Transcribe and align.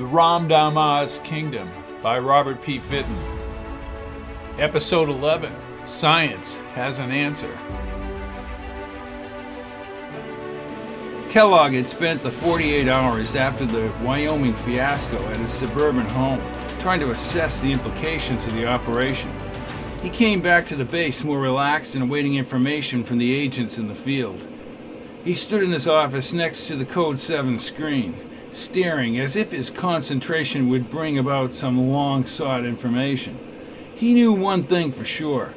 The 0.00 0.06
Ramdama's 0.06 1.20
Kingdom 1.24 1.70
by 2.02 2.18
Robert 2.18 2.62
P. 2.62 2.78
Fitton. 2.78 3.18
Episode 4.58 5.10
11 5.10 5.52
Science 5.84 6.56
Has 6.72 6.98
an 6.98 7.10
Answer. 7.10 7.54
Kellogg 11.28 11.72
had 11.72 11.86
spent 11.86 12.22
the 12.22 12.30
48 12.30 12.88
hours 12.88 13.36
after 13.36 13.66
the 13.66 13.92
Wyoming 14.02 14.54
fiasco 14.54 15.18
at 15.28 15.36
his 15.36 15.52
suburban 15.52 16.08
home 16.08 16.40
trying 16.78 17.00
to 17.00 17.10
assess 17.10 17.60
the 17.60 17.70
implications 17.70 18.46
of 18.46 18.54
the 18.54 18.66
operation. 18.66 19.30
He 20.02 20.08
came 20.08 20.40
back 20.40 20.66
to 20.68 20.76
the 20.76 20.86
base 20.86 21.22
more 21.22 21.38
relaxed 21.38 21.94
and 21.94 22.04
awaiting 22.04 22.36
information 22.36 23.04
from 23.04 23.18
the 23.18 23.34
agents 23.34 23.76
in 23.76 23.88
the 23.88 23.94
field. 23.94 24.48
He 25.24 25.34
stood 25.34 25.62
in 25.62 25.72
his 25.72 25.86
office 25.86 26.32
next 26.32 26.68
to 26.68 26.76
the 26.76 26.86
Code 26.86 27.18
7 27.18 27.58
screen, 27.58 28.29
staring 28.50 29.18
as 29.18 29.36
if 29.36 29.52
his 29.52 29.70
concentration 29.70 30.68
would 30.68 30.90
bring 30.90 31.18
about 31.18 31.54
some 31.54 31.90
long 31.90 32.24
sought 32.24 32.64
information. 32.64 33.38
He 33.94 34.14
knew 34.14 34.32
one 34.32 34.64
thing 34.64 34.92
for 34.92 35.04
sure 35.04 35.54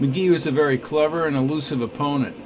McGee 0.00 0.30
was 0.30 0.46
a 0.46 0.50
very 0.50 0.76
clever 0.76 1.26
and 1.26 1.34
elusive 1.34 1.80
opponent. 1.80 2.36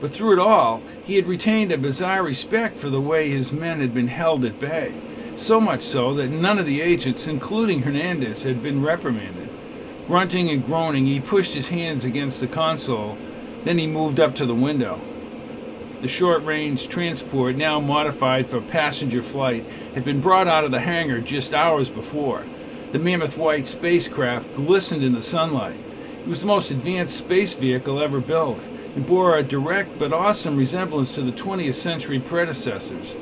But 0.00 0.12
through 0.12 0.34
it 0.34 0.38
all, 0.38 0.82
he 1.02 1.16
had 1.16 1.26
retained 1.26 1.72
a 1.72 1.78
bizarre 1.78 2.22
respect 2.22 2.76
for 2.76 2.90
the 2.90 3.00
way 3.00 3.30
his 3.30 3.50
men 3.50 3.80
had 3.80 3.94
been 3.94 4.08
held 4.08 4.44
at 4.44 4.60
bay. 4.60 4.92
So 5.34 5.60
much 5.60 5.82
so 5.82 6.14
that 6.14 6.28
none 6.28 6.58
of 6.58 6.66
the 6.66 6.82
agents, 6.82 7.26
including 7.26 7.82
Hernandez, 7.82 8.42
had 8.42 8.62
been 8.62 8.82
reprimanded. 8.82 9.48
Grunting 10.06 10.50
and 10.50 10.64
groaning, 10.64 11.06
he 11.06 11.20
pushed 11.20 11.54
his 11.54 11.68
hands 11.68 12.04
against 12.04 12.40
the 12.40 12.46
console. 12.46 13.16
Then 13.64 13.78
he 13.78 13.86
moved 13.86 14.20
up 14.20 14.34
to 14.36 14.46
the 14.46 14.54
window. 14.54 15.00
The 16.00 16.06
short 16.06 16.44
range 16.44 16.86
transport, 16.86 17.56
now 17.56 17.80
modified 17.80 18.48
for 18.48 18.60
passenger 18.60 19.20
flight, 19.20 19.64
had 19.94 20.04
been 20.04 20.20
brought 20.20 20.46
out 20.46 20.62
of 20.62 20.70
the 20.70 20.78
hangar 20.78 21.20
just 21.20 21.52
hours 21.52 21.88
before. 21.88 22.44
The 22.92 23.00
mammoth 23.00 23.36
white 23.36 23.66
spacecraft 23.66 24.54
glistened 24.54 25.02
in 25.02 25.12
the 25.12 25.22
sunlight. 25.22 25.76
It 26.20 26.28
was 26.28 26.42
the 26.42 26.46
most 26.46 26.70
advanced 26.70 27.16
space 27.16 27.52
vehicle 27.52 28.00
ever 28.00 28.20
built 28.20 28.60
and 28.94 29.08
bore 29.08 29.36
a 29.36 29.42
direct 29.42 29.98
but 29.98 30.12
awesome 30.12 30.56
resemblance 30.56 31.16
to 31.16 31.22
the 31.22 31.32
20th 31.32 31.74
century 31.74 32.20
predecessors. 32.20 33.16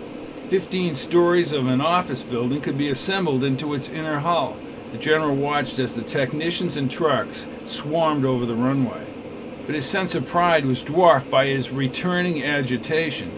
Fifteen 0.50 0.94
stories 0.94 1.52
of 1.52 1.66
an 1.68 1.80
office 1.80 2.24
building 2.24 2.60
could 2.60 2.76
be 2.76 2.90
assembled 2.90 3.42
into 3.42 3.72
its 3.72 3.88
inner 3.88 4.18
hull. 4.18 4.54
The 4.92 4.98
general 4.98 5.34
watched 5.34 5.78
as 5.78 5.94
the 5.94 6.02
technicians 6.02 6.76
and 6.76 6.90
trucks 6.90 7.46
swarmed 7.64 8.26
over 8.26 8.44
the 8.44 8.54
runway 8.54 9.05
but 9.66 9.74
his 9.74 9.84
sense 9.84 10.14
of 10.14 10.26
pride 10.26 10.64
was 10.64 10.82
dwarfed 10.82 11.28
by 11.28 11.46
his 11.46 11.70
returning 11.70 12.42
agitation. 12.42 13.30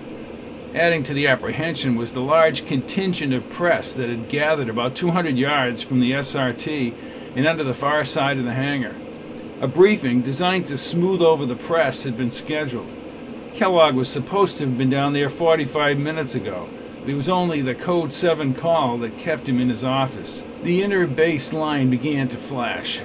Adding 0.74 1.02
to 1.04 1.14
the 1.14 1.26
apprehension 1.26 1.96
was 1.96 2.12
the 2.12 2.20
large 2.20 2.66
contingent 2.66 3.32
of 3.32 3.48
press 3.48 3.94
that 3.94 4.10
had 4.10 4.28
gathered 4.28 4.68
about 4.68 4.94
200 4.94 5.36
yards 5.36 5.82
from 5.82 6.00
the 6.00 6.12
SRT 6.12 6.94
and 7.34 7.46
under 7.46 7.64
the 7.64 7.72
far 7.72 8.04
side 8.04 8.38
of 8.38 8.44
the 8.44 8.52
hangar. 8.52 8.94
A 9.62 9.66
briefing 9.66 10.20
designed 10.20 10.66
to 10.66 10.76
smooth 10.76 11.22
over 11.22 11.46
the 11.46 11.56
press 11.56 12.04
had 12.04 12.16
been 12.16 12.30
scheduled. 12.30 12.88
Kellogg 13.54 13.94
was 13.94 14.08
supposed 14.08 14.58
to 14.58 14.66
have 14.66 14.78
been 14.78 14.90
down 14.90 15.14
there 15.14 15.30
45 15.30 15.98
minutes 15.98 16.34
ago, 16.34 16.68
but 17.00 17.08
it 17.08 17.14
was 17.14 17.28
only 17.28 17.62
the 17.62 17.74
Code 17.74 18.12
7 18.12 18.54
call 18.54 18.98
that 18.98 19.18
kept 19.18 19.48
him 19.48 19.58
in 19.58 19.70
his 19.70 19.82
office. 19.82 20.44
The 20.62 20.82
inner 20.82 21.06
base 21.06 21.52
line 21.52 21.88
began 21.90 22.28
to 22.28 22.36
flash. 22.36 23.00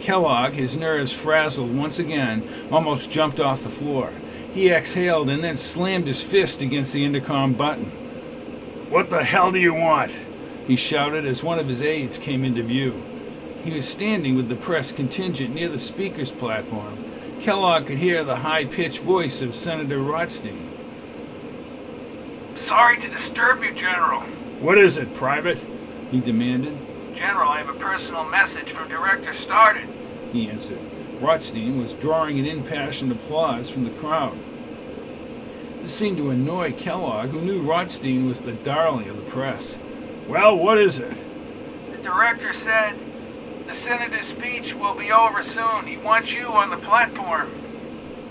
Kellogg, 0.00 0.54
his 0.54 0.76
nerves 0.76 1.12
frazzled 1.12 1.76
once 1.76 1.98
again, 1.98 2.42
almost 2.70 3.10
jumped 3.10 3.38
off 3.38 3.62
the 3.62 3.68
floor. 3.70 4.12
He 4.52 4.70
exhaled 4.70 5.28
and 5.30 5.44
then 5.44 5.56
slammed 5.56 6.06
his 6.06 6.22
fist 6.22 6.62
against 6.62 6.92
the 6.92 7.04
intercom 7.04 7.52
button. 7.52 7.90
What 8.88 9.10
the 9.10 9.24
hell 9.24 9.52
do 9.52 9.58
you 9.58 9.74
want? 9.74 10.12
he 10.66 10.76
shouted 10.76 11.24
as 11.24 11.42
one 11.42 11.58
of 11.58 11.68
his 11.68 11.82
aides 11.82 12.18
came 12.18 12.44
into 12.44 12.62
view. 12.62 13.02
He 13.64 13.72
was 13.72 13.88
standing 13.88 14.36
with 14.36 14.48
the 14.48 14.56
press 14.56 14.92
contingent 14.92 15.54
near 15.54 15.68
the 15.68 15.78
speaker's 15.78 16.30
platform. 16.30 17.04
Kellogg 17.40 17.86
could 17.86 17.98
hear 17.98 18.24
the 18.24 18.36
high 18.36 18.64
pitched 18.64 19.00
voice 19.00 19.42
of 19.42 19.54
Senator 19.54 19.98
Rothstein. 19.98 20.70
Sorry 22.66 23.00
to 23.00 23.08
disturb 23.08 23.62
you, 23.62 23.72
General. 23.74 24.20
What 24.60 24.78
is 24.78 24.96
it, 24.96 25.14
Private? 25.14 25.64
he 26.10 26.20
demanded. 26.20 26.76
General, 27.20 27.50
I 27.50 27.58
have 27.58 27.68
a 27.68 27.78
personal 27.78 28.24
message 28.24 28.72
from 28.72 28.88
Director 28.88 29.34
Stoddard. 29.34 29.86
He 30.32 30.48
answered. 30.48 30.78
Rothstein 31.20 31.78
was 31.78 31.92
drawing 31.92 32.38
an 32.38 32.46
impassioned 32.46 33.12
applause 33.12 33.68
from 33.68 33.84
the 33.84 33.90
crowd. 33.90 34.38
This 35.80 35.92
seemed 35.92 36.16
to 36.16 36.30
annoy 36.30 36.72
Kellogg, 36.72 37.28
who 37.28 37.42
knew 37.42 37.60
Rothstein 37.60 38.26
was 38.26 38.40
the 38.40 38.54
darling 38.54 39.10
of 39.10 39.16
the 39.16 39.30
press. 39.30 39.76
Well, 40.28 40.56
what 40.56 40.78
is 40.78 40.98
it? 40.98 41.22
The 41.92 41.98
director 41.98 42.54
said 42.54 42.98
the 43.66 43.74
senator's 43.74 44.28
speech 44.28 44.72
will 44.72 44.94
be 44.94 45.12
over 45.12 45.42
soon. 45.42 45.86
He 45.86 45.98
wants 45.98 46.32
you 46.32 46.46
on 46.46 46.70
the 46.70 46.78
platform. 46.78 47.52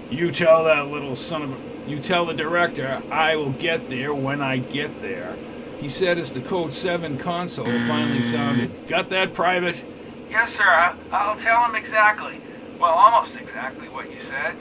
You 0.10 0.32
tell 0.32 0.64
that 0.64 0.88
little 0.88 1.16
son 1.16 1.44
of 1.44 1.52
a. 1.52 1.88
You 1.88 2.00
tell 2.00 2.26
the 2.26 2.34
director 2.34 3.04
I 3.12 3.36
will 3.36 3.52
get 3.52 3.88
there 3.88 4.16
when 4.16 4.42
I 4.42 4.58
get 4.58 5.00
there 5.04 5.38
he 5.80 5.88
said 5.88 6.18
as 6.18 6.34
the 6.34 6.42
Code 6.42 6.74
7 6.74 7.18
console 7.18 7.66
finally 7.66 8.22
sounded. 8.22 8.88
Got 8.88 9.10
that, 9.10 9.34
Private? 9.34 9.84
Yes, 10.30 10.52
sir. 10.52 10.64
I, 10.64 10.96
I'll 11.12 11.40
tell 11.40 11.64
him 11.64 11.76
exactly. 11.76 12.42
Well, 12.78 12.92
almost 12.92 13.36
exactly 13.36 13.88
what 13.88 14.12
you 14.12 14.20
said. 14.22 14.58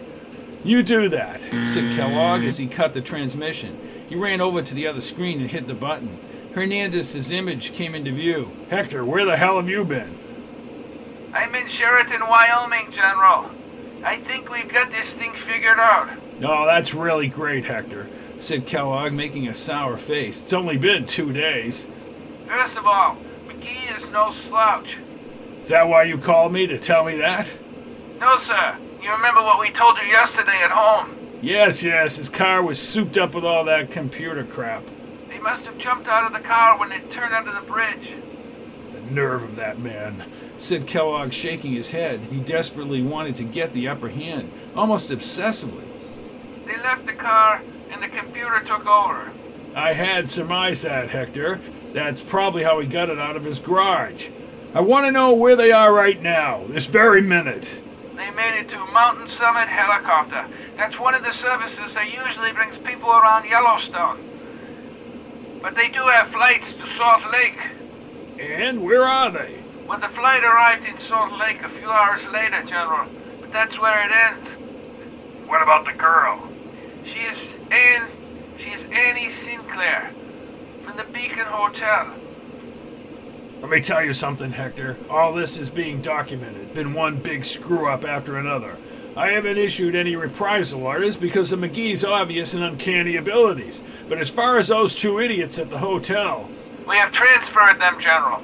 You 0.65 0.83
do 0.83 1.09
that, 1.09 1.41
said 1.67 1.97
Kellogg 1.97 2.45
as 2.45 2.59
he 2.59 2.69
cut 2.69 2.95
the 2.95 3.01
transmission. 3.01 3.79
He 4.09 4.15
ran 4.15 4.41
over 4.41 4.63
to 4.63 4.75
the 4.75 4.87
other 4.87 5.01
screen 5.01 5.41
and 5.41 5.51
hit 5.51 5.67
the 5.67 5.75
button. 5.75 6.19
Hernandez's 6.55 7.31
image 7.31 7.73
came 7.73 7.95
into 7.95 8.13
view. 8.13 8.53
Hector, 8.71 9.05
where 9.05 9.25
the 9.25 9.37
hell 9.37 9.57
have 9.57 9.69
you 9.69 9.85
been? 9.85 10.19
I'm 11.33 11.55
in 11.55 11.69
Sheridan, 11.69 12.21
Wyoming, 12.29 12.93
General. 12.93 13.51
I 14.05 14.21
think 14.23 14.51
we've 14.51 14.73
got 14.73 14.91
this 14.91 15.13
thing 15.13 15.35
figured 15.47 15.79
out. 15.79 16.11
Oh, 16.43 16.65
that's 16.65 16.95
really 16.95 17.29
great, 17.29 17.65
Hector 17.65 18.09
said 18.39 18.67
Kellogg, 18.67 19.13
making 19.13 19.49
a 19.49 19.55
sour 19.55 19.97
face. 19.97 20.43
It's 20.43 20.53
only 20.53 20.77
been 20.77 21.07
two 21.07 21.33
days. 21.33 21.87
First 22.47 22.77
of 22.77 22.87
all, 22.87 23.17
McGee 23.47 23.97
is 23.97 24.09
no 24.11 24.33
slouch. 24.49 24.97
Is 25.61 25.69
that 25.69 25.89
why 25.89 26.05
you 26.05 26.19
called 26.19 26.53
me 26.53 26.67
to 26.67 26.79
tell 26.79 27.05
me 27.05 27.17
that? 27.17 27.59
No, 28.21 28.39
sir. 28.39 28.79
You 29.03 29.11
remember 29.11 29.43
what 29.43 29.61
we 29.61 29.71
told 29.71 29.97
you 29.99 30.09
yesterday 30.09 30.63
at 30.63 30.71
home? 30.71 31.17
Yes, 31.43 31.83
yes. 31.83 32.17
His 32.17 32.29
car 32.29 32.63
was 32.63 32.81
souped 32.81 33.17
up 33.17 33.35
with 33.35 33.45
all 33.45 33.65
that 33.65 33.91
computer 33.91 34.45
crap. 34.45 34.85
They 35.29 35.39
must 35.39 35.65
have 35.65 35.79
jumped 35.79 36.09
out 36.09 36.25
of 36.25 36.33
the 36.33 36.47
car 36.47 36.79
when 36.79 36.91
it 36.93 37.11
turned 37.11 37.35
under 37.35 37.53
the 37.53 37.67
bridge. 37.67 38.13
The 38.93 39.01
nerve 39.15 39.43
of 39.43 39.57
that 39.57 39.79
man, 39.79 40.31
said 40.57 40.87
Kellogg, 40.87 41.33
shaking 41.33 41.73
his 41.73 41.91
head. 41.91 42.21
He 42.31 42.39
desperately 42.39 43.03
wanted 43.03 43.37
to 43.37 43.45
get 43.45 43.73
the 43.73 43.89
upper 43.89 44.09
hand, 44.09 44.53
almost 44.75 45.11
obsessively. 45.11 45.85
They 46.67 46.77
left 46.77 47.07
the 47.07 47.13
car 47.13 47.63
and 47.91 48.03
the 48.03 48.09
computer 48.09 48.61
took 48.61 48.87
over. 48.87 49.33
I 49.75 49.93
had 49.93 50.29
surmised 50.29 50.85
that, 50.85 51.11
Hector. 51.11 51.61
That's 51.93 52.21
probably 52.21 52.65
how 52.65 52.81
he 52.81 52.87
got 52.87 53.11
it 53.11 53.19
out 53.19 53.37
of 53.37 53.45
his 53.45 53.59
garage. 53.59 54.29
I 54.75 54.81
want 54.81 55.07
to 55.07 55.13
know 55.13 55.33
where 55.33 55.57
they 55.57 55.73
are 55.73 55.93
right 55.93 56.21
now, 56.21 56.67
this 56.69 56.87
very 56.87 57.23
minute. 57.23 57.67
They 58.17 58.31
made 58.31 58.59
it 58.59 58.69
to 58.71 58.79
Mountain 58.79 59.29
Summit 59.29 59.69
Helicopter. 59.69 60.47
That's 60.77 60.99
one 60.99 61.15
of 61.15 61.23
the 61.23 61.33
services 61.33 61.95
that 61.95 62.11
usually 62.11 62.53
brings 62.53 62.77
people 62.79 63.11
around 63.11 63.49
Yellowstone. 63.49 64.25
But 65.63 65.75
they 65.75 65.89
do 65.89 66.01
have 66.01 66.31
flights 66.31 66.73
to 66.73 66.87
Salt 66.97 67.23
Lake. 67.33 67.59
And 68.41 68.83
where 68.83 69.05
are 69.05 69.31
they? 69.31 69.63
Well, 69.87 70.01
the 70.01 70.09
flight 70.09 70.45
arrived 70.45 70.85
in 70.85 70.99
Salt 70.99 71.33
Lake 71.39 71.63
a 71.63 71.69
few 71.71 71.91
hours 71.91 72.21
later, 72.33 72.63
General. 72.65 73.09
But 73.41 73.53
that's 73.53 73.79
where 73.81 74.05
it 74.05 74.13
ends. 74.13 74.49
What 75.49 75.63
about 75.63 75.87
the 75.87 75.95
girl? 75.95 76.47
She 77.05 77.21
is 77.21 77.39
Anne. 77.71 78.09
She 78.59 78.71
is 78.71 78.83
Annie 78.91 79.31
Sinclair 79.45 80.13
from 80.85 80.97
the 80.97 81.05
Beacon 81.05 81.47
Hotel. 81.47 82.15
Let 83.61 83.71
me 83.71 83.81
tell 83.81 84.05
you 84.05 84.13
something, 84.13 84.53
Hector. 84.53 84.97
All 85.11 85.33
this 85.33 85.57
is 85.57 85.69
being 85.69 86.01
documented. 86.01 86.75
Been 86.75 86.95
one 86.95 87.19
big 87.19 87.45
screw 87.45 87.89
up 87.89 88.05
after 88.05 88.39
another. 88.39 88.77
I 89.17 89.33
haven't 89.33 89.59
issued 89.59 89.97
any 89.97 90.15
reprisal 90.15 90.85
orders 90.85 91.17
because 91.17 91.51
of 91.51 91.59
McGee's 91.59 92.05
obvious 92.05 92.55
and 92.55 92.63
uncanny 92.63 93.17
abilities. 93.17 93.83
But 94.09 94.19
as 94.19 94.31
far 94.31 94.59
as 94.59 94.69
those 94.69 94.95
two 94.95 95.21
idiots 95.21 95.59
at 95.59 95.71
the 95.71 95.79
hotel. 95.79 96.49
We 96.87 96.97
have 96.97 97.13
transferred 97.13 97.81
them, 97.81 98.01
General. 98.01 98.43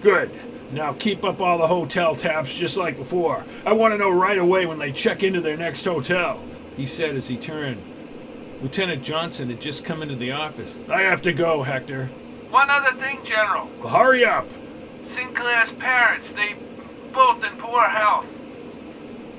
Good. 0.00 0.30
Now 0.72 0.94
keep 0.94 1.24
up 1.24 1.42
all 1.42 1.58
the 1.58 1.66
hotel 1.66 2.14
taps 2.14 2.54
just 2.54 2.78
like 2.78 2.96
before. 2.96 3.44
I 3.66 3.72
want 3.72 3.92
to 3.92 3.98
know 3.98 4.08
right 4.08 4.38
away 4.38 4.64
when 4.64 4.78
they 4.78 4.92
check 4.92 5.22
into 5.22 5.42
their 5.42 5.58
next 5.58 5.84
hotel, 5.84 6.42
he 6.76 6.86
said 6.86 7.14
as 7.14 7.28
he 7.28 7.36
turned. 7.36 7.82
Lieutenant 8.62 9.02
Johnson 9.02 9.50
had 9.50 9.60
just 9.60 9.84
come 9.84 10.02
into 10.02 10.14
the 10.14 10.30
office. 10.30 10.78
I 10.88 11.02
have 11.02 11.20
to 11.22 11.32
go, 11.32 11.64
Hector. 11.64 12.06
One 12.48 12.70
other 12.70 12.96
thing, 12.96 13.18
General. 13.24 13.68
Well, 13.80 13.88
hurry 13.88 14.24
up. 14.24 14.48
Sinclair's 15.16 15.72
parents, 15.72 16.28
they 16.36 16.54
both 17.12 17.42
in 17.42 17.56
poor 17.58 17.82
health. 17.88 18.26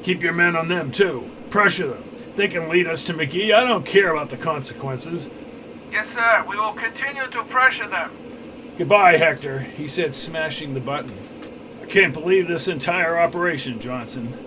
Keep 0.03 0.23
your 0.23 0.33
men 0.33 0.57
on 0.57 0.67
them, 0.67 0.91
too. 0.91 1.31
Pressure 1.49 1.87
them. 1.87 2.03
They 2.35 2.49
can 2.49 2.67
lead 2.67 2.85
us 2.85 3.03
to 3.05 3.13
McGee. 3.13 3.53
I 3.53 3.63
don't 3.63 3.85
care 3.85 4.11
about 4.11 4.27
the 4.29 4.35
consequences. 4.35 5.29
Yes, 5.89 6.09
sir. 6.13 6.43
We 6.49 6.57
will 6.57 6.73
continue 6.73 7.25
to 7.29 7.43
pressure 7.45 7.87
them. 7.87 8.11
Goodbye, 8.77 9.17
Hector, 9.17 9.59
he 9.59 9.87
said, 9.87 10.13
smashing 10.13 10.73
the 10.73 10.81
button. 10.81 11.15
I 11.81 11.85
can't 11.85 12.13
believe 12.13 12.49
this 12.49 12.67
entire 12.67 13.17
operation, 13.17 13.79
Johnson. 13.79 14.37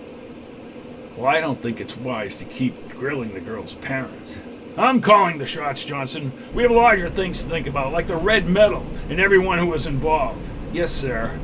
Well, 1.15 1.25
I 1.27 1.39
don't 1.39 1.63
think 1.63 1.81
it's 1.81 1.97
wise 1.97 2.37
to 2.37 2.45
keep 2.45 2.89
grilling 2.89 3.33
the 3.33 3.39
girl's 3.39 3.73
parents. 3.73 4.37
I'm 4.77 5.01
calling 5.01 5.39
the 5.39 5.45
shots, 5.47 5.83
Johnson. 5.83 6.31
We 6.53 6.61
have 6.61 6.71
larger 6.71 7.09
things 7.09 7.41
to 7.41 7.49
think 7.49 7.65
about, 7.65 7.91
like 7.91 8.05
the 8.05 8.15
red 8.15 8.47
medal 8.47 8.85
and 9.09 9.19
everyone 9.19 9.57
who 9.57 9.65
was 9.65 9.87
involved. 9.87 10.51
Yes, 10.71 10.91
sir. 10.91 11.39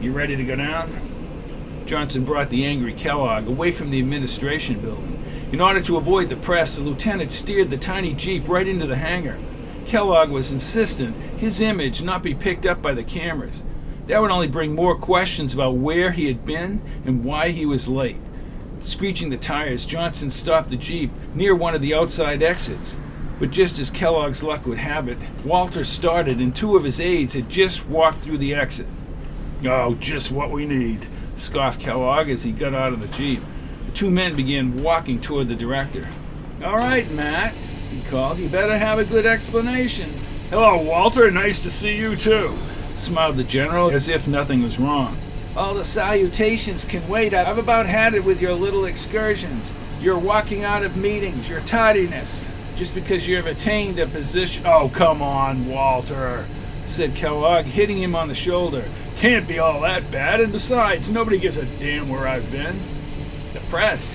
You 0.00 0.12
ready 0.12 0.36
to 0.36 0.44
go 0.44 0.54
down? 0.54 1.82
Johnson 1.84 2.24
brought 2.24 2.48
the 2.48 2.64
angry 2.64 2.94
Kellogg 2.94 3.48
away 3.48 3.72
from 3.72 3.90
the 3.90 3.98
administration 3.98 4.78
building. 4.78 5.20
In 5.50 5.60
order 5.60 5.80
to 5.82 5.96
avoid 5.96 6.28
the 6.28 6.36
press, 6.36 6.76
the 6.76 6.84
lieutenant 6.84 7.32
steered 7.32 7.70
the 7.70 7.76
tiny 7.76 8.14
jeep 8.14 8.48
right 8.48 8.68
into 8.68 8.86
the 8.86 8.96
hangar. 8.96 9.38
Kellogg 9.86 10.30
was 10.30 10.52
insistent 10.52 11.16
his 11.40 11.60
image 11.60 12.02
not 12.02 12.22
be 12.22 12.34
picked 12.34 12.66
up 12.66 12.82
by 12.82 12.94
the 12.94 13.04
cameras. 13.04 13.64
That 14.06 14.22
would 14.22 14.30
only 14.30 14.46
bring 14.46 14.76
more 14.76 14.96
questions 14.96 15.52
about 15.52 15.74
where 15.74 16.12
he 16.12 16.26
had 16.26 16.46
been 16.46 16.80
and 17.04 17.24
why 17.24 17.50
he 17.50 17.66
was 17.66 17.88
late. 17.88 18.18
Screeching 18.86 19.30
the 19.30 19.36
tires, 19.36 19.84
Johnson 19.84 20.30
stopped 20.30 20.70
the 20.70 20.76
Jeep 20.76 21.10
near 21.34 21.56
one 21.56 21.74
of 21.74 21.82
the 21.82 21.92
outside 21.92 22.40
exits. 22.40 22.96
But 23.40 23.50
just 23.50 23.80
as 23.80 23.90
Kellogg's 23.90 24.44
luck 24.44 24.64
would 24.64 24.78
have 24.78 25.08
it, 25.08 25.18
Walter 25.44 25.82
Stoddard 25.82 26.38
and 26.38 26.54
two 26.54 26.76
of 26.76 26.84
his 26.84 27.00
aides 27.00 27.34
had 27.34 27.50
just 27.50 27.88
walked 27.88 28.20
through 28.20 28.38
the 28.38 28.54
exit. 28.54 28.86
Oh, 29.64 29.96
just 29.96 30.30
what 30.30 30.52
we 30.52 30.66
need, 30.66 31.08
scoffed 31.36 31.80
Kellogg 31.80 32.28
as 32.28 32.44
he 32.44 32.52
got 32.52 32.74
out 32.74 32.92
of 32.92 33.02
the 33.02 33.08
Jeep. 33.08 33.42
The 33.86 33.92
two 33.92 34.08
men 34.08 34.36
began 34.36 34.80
walking 34.80 35.20
toward 35.20 35.48
the 35.48 35.56
director. 35.56 36.08
All 36.64 36.76
right, 36.76 37.10
Matt, 37.10 37.54
he 37.54 38.08
called. 38.08 38.38
You 38.38 38.48
better 38.48 38.78
have 38.78 39.00
a 39.00 39.04
good 39.04 39.26
explanation. 39.26 40.10
Hello, 40.48 40.80
Walter. 40.80 41.28
Nice 41.32 41.58
to 41.64 41.70
see 41.70 41.98
you, 41.98 42.14
too, 42.14 42.56
smiled 42.94 43.36
the 43.36 43.42
general 43.42 43.90
as 43.90 44.06
if 44.06 44.28
nothing 44.28 44.62
was 44.62 44.78
wrong. 44.78 45.18
All 45.56 45.72
the 45.72 45.84
salutations 45.84 46.84
can 46.84 47.08
wait. 47.08 47.32
I've 47.32 47.56
about 47.56 47.86
had 47.86 48.12
it 48.12 48.24
with 48.24 48.42
your 48.42 48.52
little 48.52 48.84
excursions, 48.84 49.72
your 50.00 50.18
walking 50.18 50.64
out 50.64 50.82
of 50.82 50.98
meetings, 50.98 51.48
your 51.48 51.60
tardiness. 51.62 52.44
Just 52.76 52.94
because 52.94 53.26
you've 53.26 53.46
attained 53.46 53.98
a 53.98 54.06
position. 54.06 54.64
Oh, 54.66 54.90
come 54.92 55.22
on, 55.22 55.66
Walter, 55.66 56.44
said 56.84 57.14
Kellogg, 57.14 57.64
hitting 57.64 57.96
him 57.96 58.14
on 58.14 58.28
the 58.28 58.34
shoulder. 58.34 58.84
Can't 59.16 59.48
be 59.48 59.58
all 59.58 59.80
that 59.80 60.10
bad, 60.12 60.42
and 60.42 60.52
besides, 60.52 61.08
nobody 61.08 61.38
gives 61.38 61.56
a 61.56 61.64
damn 61.80 62.10
where 62.10 62.28
I've 62.28 62.52
been. 62.52 62.76
The 63.54 63.60
press. 63.70 64.14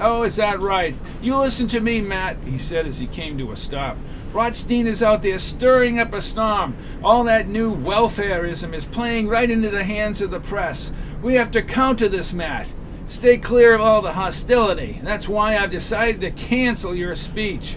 Oh, 0.00 0.22
is 0.22 0.36
that 0.36 0.58
right? 0.60 0.96
You 1.20 1.36
listen 1.36 1.68
to 1.68 1.80
me, 1.80 2.00
Matt, 2.00 2.38
he 2.46 2.56
said 2.56 2.86
as 2.86 2.96
he 2.96 3.06
came 3.06 3.36
to 3.36 3.52
a 3.52 3.56
stop. 3.56 3.98
Rothstein 4.32 4.86
is 4.86 5.02
out 5.02 5.22
there 5.22 5.38
stirring 5.38 5.98
up 5.98 6.12
a 6.12 6.20
storm. 6.20 6.76
All 7.02 7.24
that 7.24 7.48
new 7.48 7.74
welfareism 7.74 8.74
is 8.74 8.84
playing 8.84 9.28
right 9.28 9.50
into 9.50 9.70
the 9.70 9.84
hands 9.84 10.20
of 10.20 10.30
the 10.30 10.40
press. 10.40 10.92
We 11.22 11.34
have 11.34 11.50
to 11.52 11.62
counter 11.62 12.08
this, 12.08 12.32
Matt. 12.32 12.68
Stay 13.06 13.38
clear 13.38 13.74
of 13.74 13.80
all 13.80 14.02
the 14.02 14.12
hostility. 14.12 15.00
That's 15.02 15.28
why 15.28 15.56
I've 15.56 15.70
decided 15.70 16.20
to 16.20 16.30
cancel 16.30 16.94
your 16.94 17.14
speech. 17.14 17.76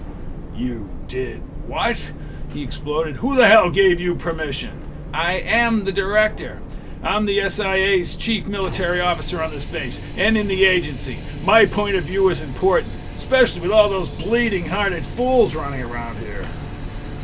You 0.53 0.89
did 1.07 1.39
what? 1.67 2.11
He 2.51 2.63
exploded. 2.63 3.15
Who 3.17 3.35
the 3.35 3.47
hell 3.47 3.69
gave 3.69 4.01
you 4.01 4.15
permission? 4.15 4.77
I 5.13 5.35
am 5.35 5.85
the 5.85 5.91
director. 5.93 6.61
I'm 7.01 7.25
the 7.25 7.49
SIA's 7.49 8.15
chief 8.15 8.45
military 8.45 8.99
officer 8.99 9.41
on 9.41 9.51
this 9.51 9.65
base 9.65 9.99
and 10.17 10.37
in 10.37 10.47
the 10.47 10.65
agency. 10.65 11.17
My 11.45 11.65
point 11.65 11.95
of 11.95 12.03
view 12.03 12.29
is 12.29 12.41
important, 12.41 12.93
especially 13.21 13.61
with 13.61 13.71
all 13.71 13.87
those 13.87 14.09
bleeding 14.09 14.65
hearted 14.65 15.05
fools 15.05 15.53
running 15.53 15.83
around 15.83 16.17
here. 16.17 16.43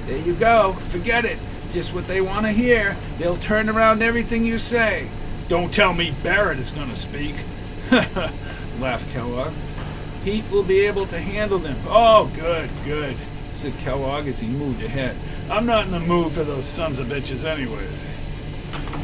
There 0.06 0.20
you 0.20 0.36
go. 0.36 0.74
Forget 0.74 1.26
it. 1.26 1.40
Just 1.74 1.94
what 1.94 2.08
they 2.08 2.22
want 2.22 2.46
to 2.46 2.52
hear. 2.52 2.96
They'll 3.18 3.38
turn 3.38 3.68
around 3.68 4.04
everything 4.04 4.46
you 4.46 4.60
say. 4.60 5.08
Don't 5.50 5.74
tell 5.74 5.94
me 5.94 6.14
Barrett 6.24 6.60
is 6.60 6.72
going 6.72 6.90
to 6.90 6.96
speak. 6.96 7.36
laughed 8.80 9.12
Kellogg. 9.12 9.54
Pete 10.24 10.46
will 10.52 10.64
be 10.64 10.82
able 10.82 11.08
to 11.08 11.20
handle 11.20 11.58
them. 11.58 11.78
Oh, 11.88 12.32
good, 12.36 12.70
good, 12.86 13.16
said 13.54 13.74
Kellogg 13.80 14.28
as 14.28 14.40
he 14.40 14.48
moved 14.48 14.84
ahead. 14.84 15.16
I'm 15.50 15.66
not 15.66 15.86
in 15.86 15.92
the 15.92 16.00
mood 16.00 16.32
for 16.32 16.44
those 16.44 16.68
sons 16.68 17.00
of 17.00 17.08
bitches, 17.08 17.44
anyways. 17.44 18.17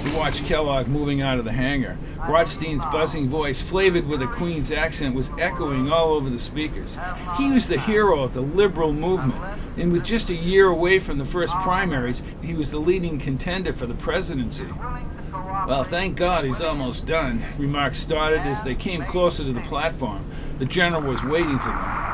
We 0.04 0.12
watched 0.16 0.46
Kellogg 0.46 0.88
moving 0.88 1.22
out 1.22 1.40
of 1.40 1.46
the 1.46 1.54
hangar. 1.54 1.98
Rothstein's 2.28 2.86
buzzing 2.86 3.30
voice, 3.30 3.62
flavored 3.62 4.08
with 4.08 4.22
a 4.22 4.28
Queen's 4.28 4.72
accent, 4.72 5.16
was 5.16 5.32
echoing 5.40 5.92
all 5.92 6.14
over 6.14 6.30
the 6.30 6.40
speakers. 6.40 6.98
He 7.38 7.52
was 7.52 7.68
the 7.68 7.80
hero 7.80 8.22
of 8.22 8.34
the 8.34 8.42
liberal 8.42 8.94
movement, 8.94 9.42
and 9.78 9.92
with 9.92 10.04
just 10.04 10.30
a 10.30 10.36
year 10.36 10.68
away 10.68 11.00
from 11.00 11.20
the 11.20 11.26
first 11.26 11.56
primaries, 11.56 12.22
he 12.42 12.54
was 12.54 12.72
the 12.72 12.80
leading 12.80 13.18
contender 13.18 13.74
for 13.74 13.86
the 13.86 13.94
presidency. 13.94 14.68
Well, 15.68 15.84
thank 15.84 16.18
God 16.18 16.44
he's 16.46 16.62
almost 16.62 17.06
done, 17.06 17.46
remarks 17.58 18.00
Stoddard 18.00 18.42
as 18.42 18.64
they 18.64 18.76
came 18.76 19.06
closer 19.06 19.44
to 19.46 19.54
the 19.54 19.62
platform. 19.62 20.30
The 20.60 20.66
general 20.66 21.02
was 21.02 21.24
waiting 21.24 21.60
for 21.60 21.70
them. 21.70 22.13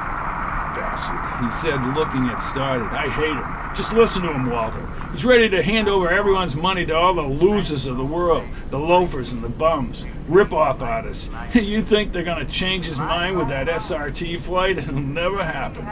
Bastard, 0.90 1.46
he 1.46 1.52
said, 1.52 1.96
looking 1.96 2.28
at 2.30 2.42
Stoddard. 2.42 2.92
I 2.92 3.10
hate 3.10 3.36
him. 3.36 3.76
Just 3.76 3.94
listen 3.94 4.24
to 4.24 4.34
him, 4.34 4.50
Walter. 4.50 4.88
He's 5.12 5.24
ready 5.24 5.48
to 5.50 5.62
hand 5.62 5.88
over 5.88 6.10
everyone's 6.10 6.56
money 6.56 6.84
to 6.88 6.96
all 6.96 7.14
the 7.14 7.22
losers 7.22 7.86
of 7.86 7.96
the 7.98 8.04
world, 8.04 8.48
the 8.72 8.80
loafers 8.80 9.32
and 9.32 9.44
the 9.44 9.50
bums, 9.50 10.08
rip-off 10.28 10.82
artists. 10.82 11.30
you 11.54 11.84
think 11.84 12.12
they're 12.12 12.24
going 12.24 12.46
to 12.46 12.52
change 12.52 12.88
his 12.88 12.98
mind 12.98 13.38
with 13.38 13.50
that 13.50 13.68
SRT 13.68 14.42
flight? 14.42 14.78
It'll 14.80 14.96
never 14.96 15.44
happen. 15.44 15.86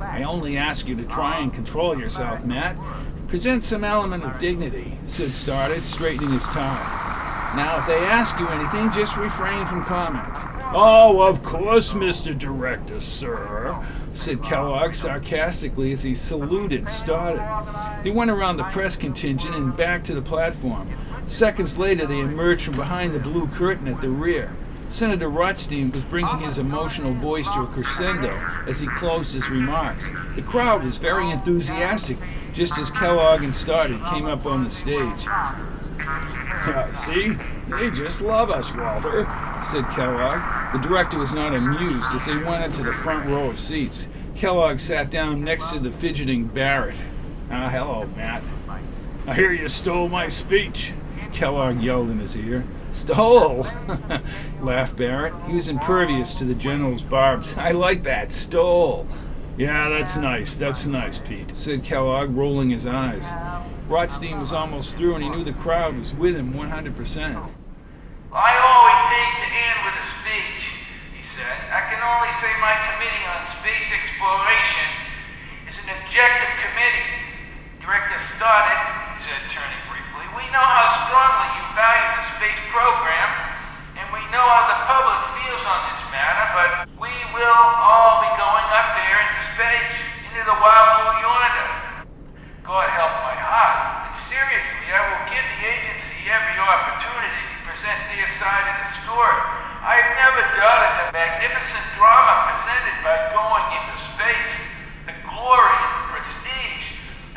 I 0.00 0.22
only 0.22 0.56
ask 0.56 0.86
you 0.86 0.94
to 0.94 1.04
try 1.04 1.40
and 1.40 1.52
control 1.52 1.98
yourself, 1.98 2.44
Matt. 2.44 2.78
Present 3.26 3.64
some 3.64 3.82
element 3.82 4.22
of 4.22 4.38
dignity, 4.38 4.96
Sid 5.06 5.30
Stoddard, 5.30 5.82
straightening 5.82 6.30
his 6.30 6.44
tie. 6.44 7.52
Now, 7.56 7.80
if 7.80 7.86
they 7.86 7.98
ask 7.98 8.38
you 8.38 8.46
anything, 8.48 8.92
just 8.92 9.16
refrain 9.16 9.66
from 9.66 9.84
comment. 9.84 10.55
Oh, 10.74 11.22
of 11.22 11.42
course, 11.42 11.92
Mr. 11.92 12.36
Director, 12.36 13.00
sir, 13.00 13.86
said 14.12 14.42
Kellogg 14.42 14.94
sarcastically 14.94 15.92
as 15.92 16.02
he 16.02 16.14
saluted 16.14 16.88
Stoddard. 16.88 18.04
They 18.04 18.10
went 18.10 18.30
around 18.30 18.56
the 18.56 18.64
press 18.64 18.96
contingent 18.96 19.54
and 19.54 19.76
back 19.76 20.04
to 20.04 20.14
the 20.14 20.22
platform. 20.22 20.90
Seconds 21.26 21.78
later, 21.78 22.06
they 22.06 22.20
emerged 22.20 22.64
from 22.64 22.76
behind 22.76 23.14
the 23.14 23.18
blue 23.18 23.46
curtain 23.48 23.88
at 23.88 24.00
the 24.00 24.08
rear. 24.08 24.52
Senator 24.88 25.28
Rothstein 25.28 25.90
was 25.90 26.04
bringing 26.04 26.38
his 26.38 26.58
emotional 26.58 27.12
voice 27.14 27.50
to 27.50 27.62
a 27.62 27.66
crescendo 27.66 28.30
as 28.68 28.78
he 28.78 28.86
closed 28.86 29.34
his 29.34 29.50
remarks. 29.50 30.08
The 30.36 30.42
crowd 30.42 30.84
was 30.84 30.98
very 30.98 31.28
enthusiastic 31.30 32.18
just 32.52 32.78
as 32.78 32.90
Kellogg 32.90 33.42
and 33.42 33.54
Stoddard 33.54 34.04
came 34.06 34.26
up 34.26 34.46
on 34.46 34.62
the 34.62 34.70
stage. 34.70 35.26
See? 36.96 37.36
They 37.68 37.90
just 37.90 38.22
love 38.22 38.50
us, 38.50 38.72
Walter, 38.74 39.24
said 39.70 39.88
Kellogg. 39.90 40.72
The 40.72 40.88
director 40.88 41.18
was 41.18 41.32
not 41.32 41.52
amused 41.52 42.14
as 42.14 42.24
they 42.24 42.36
went 42.36 42.64
into 42.64 42.84
the 42.84 42.92
front 42.92 43.28
row 43.28 43.50
of 43.50 43.58
seats. 43.58 44.06
Kellogg 44.36 44.78
sat 44.78 45.10
down 45.10 45.42
next 45.42 45.72
to 45.72 45.80
the 45.80 45.90
fidgeting 45.90 46.46
Barrett. 46.46 47.00
Ah, 47.50 47.68
hello, 47.68 48.06
Matt. 48.16 48.42
I 49.26 49.34
hear 49.34 49.52
you 49.52 49.66
stole 49.66 50.08
my 50.08 50.28
speech, 50.28 50.92
Kellogg 51.32 51.80
yelled 51.80 52.10
in 52.10 52.20
his 52.20 52.36
ear. 52.36 52.64
Stole? 52.92 53.66
laughed 54.62 54.96
Barrett. 54.96 55.34
He 55.46 55.54
was 55.54 55.68
impervious 55.68 56.34
to 56.34 56.44
the 56.44 56.54
general's 56.54 57.02
barbs. 57.02 57.52
I 57.56 57.72
like 57.72 58.04
that. 58.04 58.32
Stole. 58.32 59.08
Yeah, 59.58 59.88
that's 59.88 60.16
nice. 60.16 60.56
That's 60.56 60.86
nice, 60.86 61.18
Pete, 61.18 61.56
said 61.56 61.82
Kellogg, 61.82 62.36
rolling 62.36 62.70
his 62.70 62.86
eyes. 62.86 63.26
Rothstein 63.86 64.42
was 64.42 64.50
almost 64.50 64.98
through, 64.98 65.14
and 65.14 65.22
he 65.22 65.30
knew 65.30 65.46
the 65.46 65.54
crowd 65.54 65.94
was 65.94 66.10
with 66.10 66.34
him 66.34 66.50
100%. 66.58 66.66
I 68.34 68.52
always 68.58 69.02
hate 69.14 69.36
to 69.38 69.48
end 69.48 69.78
with 69.86 69.96
a 70.02 70.06
speech, 70.18 70.62
he 71.14 71.22
said. 71.38 71.56
I 71.70 71.86
can 71.86 72.02
only 72.02 72.34
say 72.42 72.50
my 72.58 72.74
committee 72.90 73.24
on 73.30 73.46
space 73.62 73.86
exploration 73.86 74.90
is 75.70 75.78
an 75.86 75.94
objective 76.02 76.52
committee. 76.66 77.14
Director 77.78 78.18
Stoddard, 78.34 78.82
he 79.14 79.22
said, 79.22 79.38
turning 79.54 79.82
briefly. 79.86 80.26
We 80.34 80.50
know 80.50 80.66
how 80.66 81.06
strongly 81.06 81.48
you 81.54 81.64
value 81.78 82.10
the 82.18 82.26
space 82.42 82.60
program, 82.74 83.30
and 84.02 84.06
we 84.10 84.22
know 84.34 84.42
how 84.42 84.66
the 84.66 84.78
public 84.90 85.20
feels 85.38 85.62
on 85.62 85.80
this 85.94 86.02
matter, 86.10 86.46
but 86.58 86.70
we 86.98 87.14
will 87.38 87.62
all 87.86 88.18
be 88.18 88.34
going 88.34 88.66
up 88.74 88.98
there 88.98 89.18
into 89.22 89.42
space, 89.54 89.94
into 90.26 90.42
the 90.42 90.58
wild 90.58 91.06
blue 91.06 91.22
yonder. 91.22 91.65
God 92.66 92.90
help 92.90 93.14
my 93.22 93.38
heart. 93.38 94.10
And 94.10 94.14
seriously, 94.26 94.90
I 94.90 94.98
will 95.06 95.24
give 95.30 95.38
the 95.38 95.60
agency 95.70 96.18
every 96.26 96.58
opportunity 96.58 97.42
to 97.54 97.56
present 97.62 98.10
their 98.10 98.26
side 98.42 98.66
of 98.74 98.76
the 98.82 98.90
story. 99.06 99.38
I've 99.86 100.10
never 100.18 100.42
doubted 100.58 100.92
the 100.98 101.06
magnificent 101.14 101.86
drama 101.94 102.34
presented 102.50 102.96
by 103.06 103.14
going 103.30 103.66
into 103.70 103.94
space, 104.18 104.52
the 105.06 105.14
glory 105.30 105.78
and 105.78 105.92
the 105.94 106.04
prestige. 106.18 106.86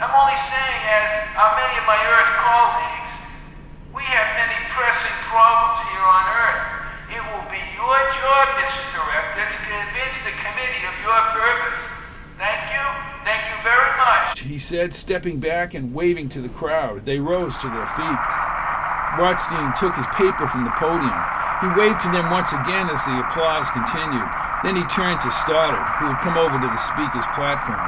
I'm 0.02 0.10
only 0.18 0.34
saying, 0.50 0.82
as 0.98 1.10
are 1.38 1.54
many 1.62 1.78
of 1.78 1.86
my 1.86 2.02
Earth 2.10 2.34
colleagues, 2.42 3.14
we 3.94 4.02
have 4.10 4.30
many 4.34 4.58
pressing 4.74 5.18
problems 5.30 5.78
here 5.94 6.08
on 6.10 6.26
Earth. 6.26 6.66
It 7.14 7.22
will 7.30 7.48
be 7.54 7.62
your 7.78 7.98
job, 8.18 8.46
Mr. 8.66 8.82
Director, 8.98 9.46
to 9.46 9.58
convince 9.62 10.18
the 10.26 10.34
committee 10.42 10.90
of 10.90 10.96
your 11.06 11.22
purpose. 11.38 11.82
Thank 12.42 12.74
you. 12.74 12.82
Thank 13.22 13.38
you 13.38 13.39
very 13.70 13.94
much. 13.98 14.42
He 14.42 14.58
said, 14.58 14.94
stepping 14.94 15.40
back 15.40 15.74
and 15.74 15.94
waving 15.94 16.30
to 16.30 16.42
the 16.42 16.50
crowd. 16.50 17.06
They 17.06 17.20
rose 17.20 17.58
to 17.60 17.70
their 17.70 17.86
feet. 17.94 18.22
Rothstein 19.18 19.74
took 19.78 19.94
his 19.94 20.10
paper 20.18 20.48
from 20.50 20.66
the 20.66 20.74
podium. 20.78 21.22
He 21.62 21.70
waved 21.78 22.02
to 22.02 22.12
them 22.12 22.32
once 22.32 22.54
again 22.54 22.90
as 22.90 23.04
the 23.06 23.20
applause 23.20 23.70
continued. 23.70 24.30
Then 24.64 24.76
he 24.76 24.86
turned 24.90 25.22
to 25.22 25.32
Stoddard, 25.32 25.86
who 26.00 26.10
had 26.10 26.22
come 26.24 26.38
over 26.38 26.58
to 26.58 26.70
the 26.70 26.82
speaker's 26.82 27.28
platform. 27.36 27.84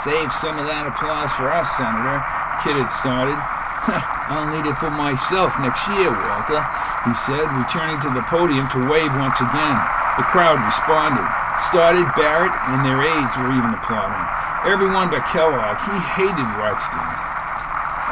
Save 0.00 0.32
some 0.32 0.56
of 0.58 0.66
that 0.66 0.88
applause 0.88 1.30
for 1.36 1.52
us, 1.52 1.68
Senator, 1.76 2.24
Kid 2.64 2.80
had 2.80 2.88
Stoddard. 2.88 3.36
I'll 4.32 4.48
need 4.48 4.64
it 4.64 4.78
for 4.78 4.88
myself 4.94 5.52
next 5.60 5.84
year, 5.90 6.14
Walter, 6.14 6.62
he 7.04 7.12
said, 7.26 7.44
returning 7.52 7.98
to 8.00 8.10
the 8.14 8.24
podium 8.30 8.64
to 8.72 8.80
wave 8.88 9.12
once 9.18 9.42
again. 9.42 9.76
The 10.16 10.24
crowd 10.30 10.62
responded. 10.62 11.26
Stoddard, 11.68 12.08
Barrett, 12.16 12.54
and 12.72 12.80
their 12.86 13.02
aides 13.02 13.34
were 13.36 13.52
even 13.52 13.74
applauding. 13.76 14.41
Everyone 14.64 15.10
but 15.10 15.26
Kellogg. 15.26 15.78
He 15.80 15.98
hated 15.98 16.46
Rothstein. 16.56 17.32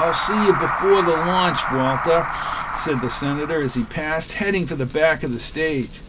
I'll 0.03 0.15
see 0.15 0.47
you 0.47 0.53
before 0.53 1.03
the 1.03 1.17
launch, 1.25 1.61
Walter, 1.73 2.27
said 2.77 3.01
the 3.01 3.09
senator 3.09 3.63
as 3.63 3.75
he 3.75 3.85
passed, 3.85 4.33
heading 4.33 4.67
for 4.67 4.75
the 4.75 4.87
back 4.87 5.23
of 5.23 5.33
the 5.33 5.39
stage. 5.39 6.01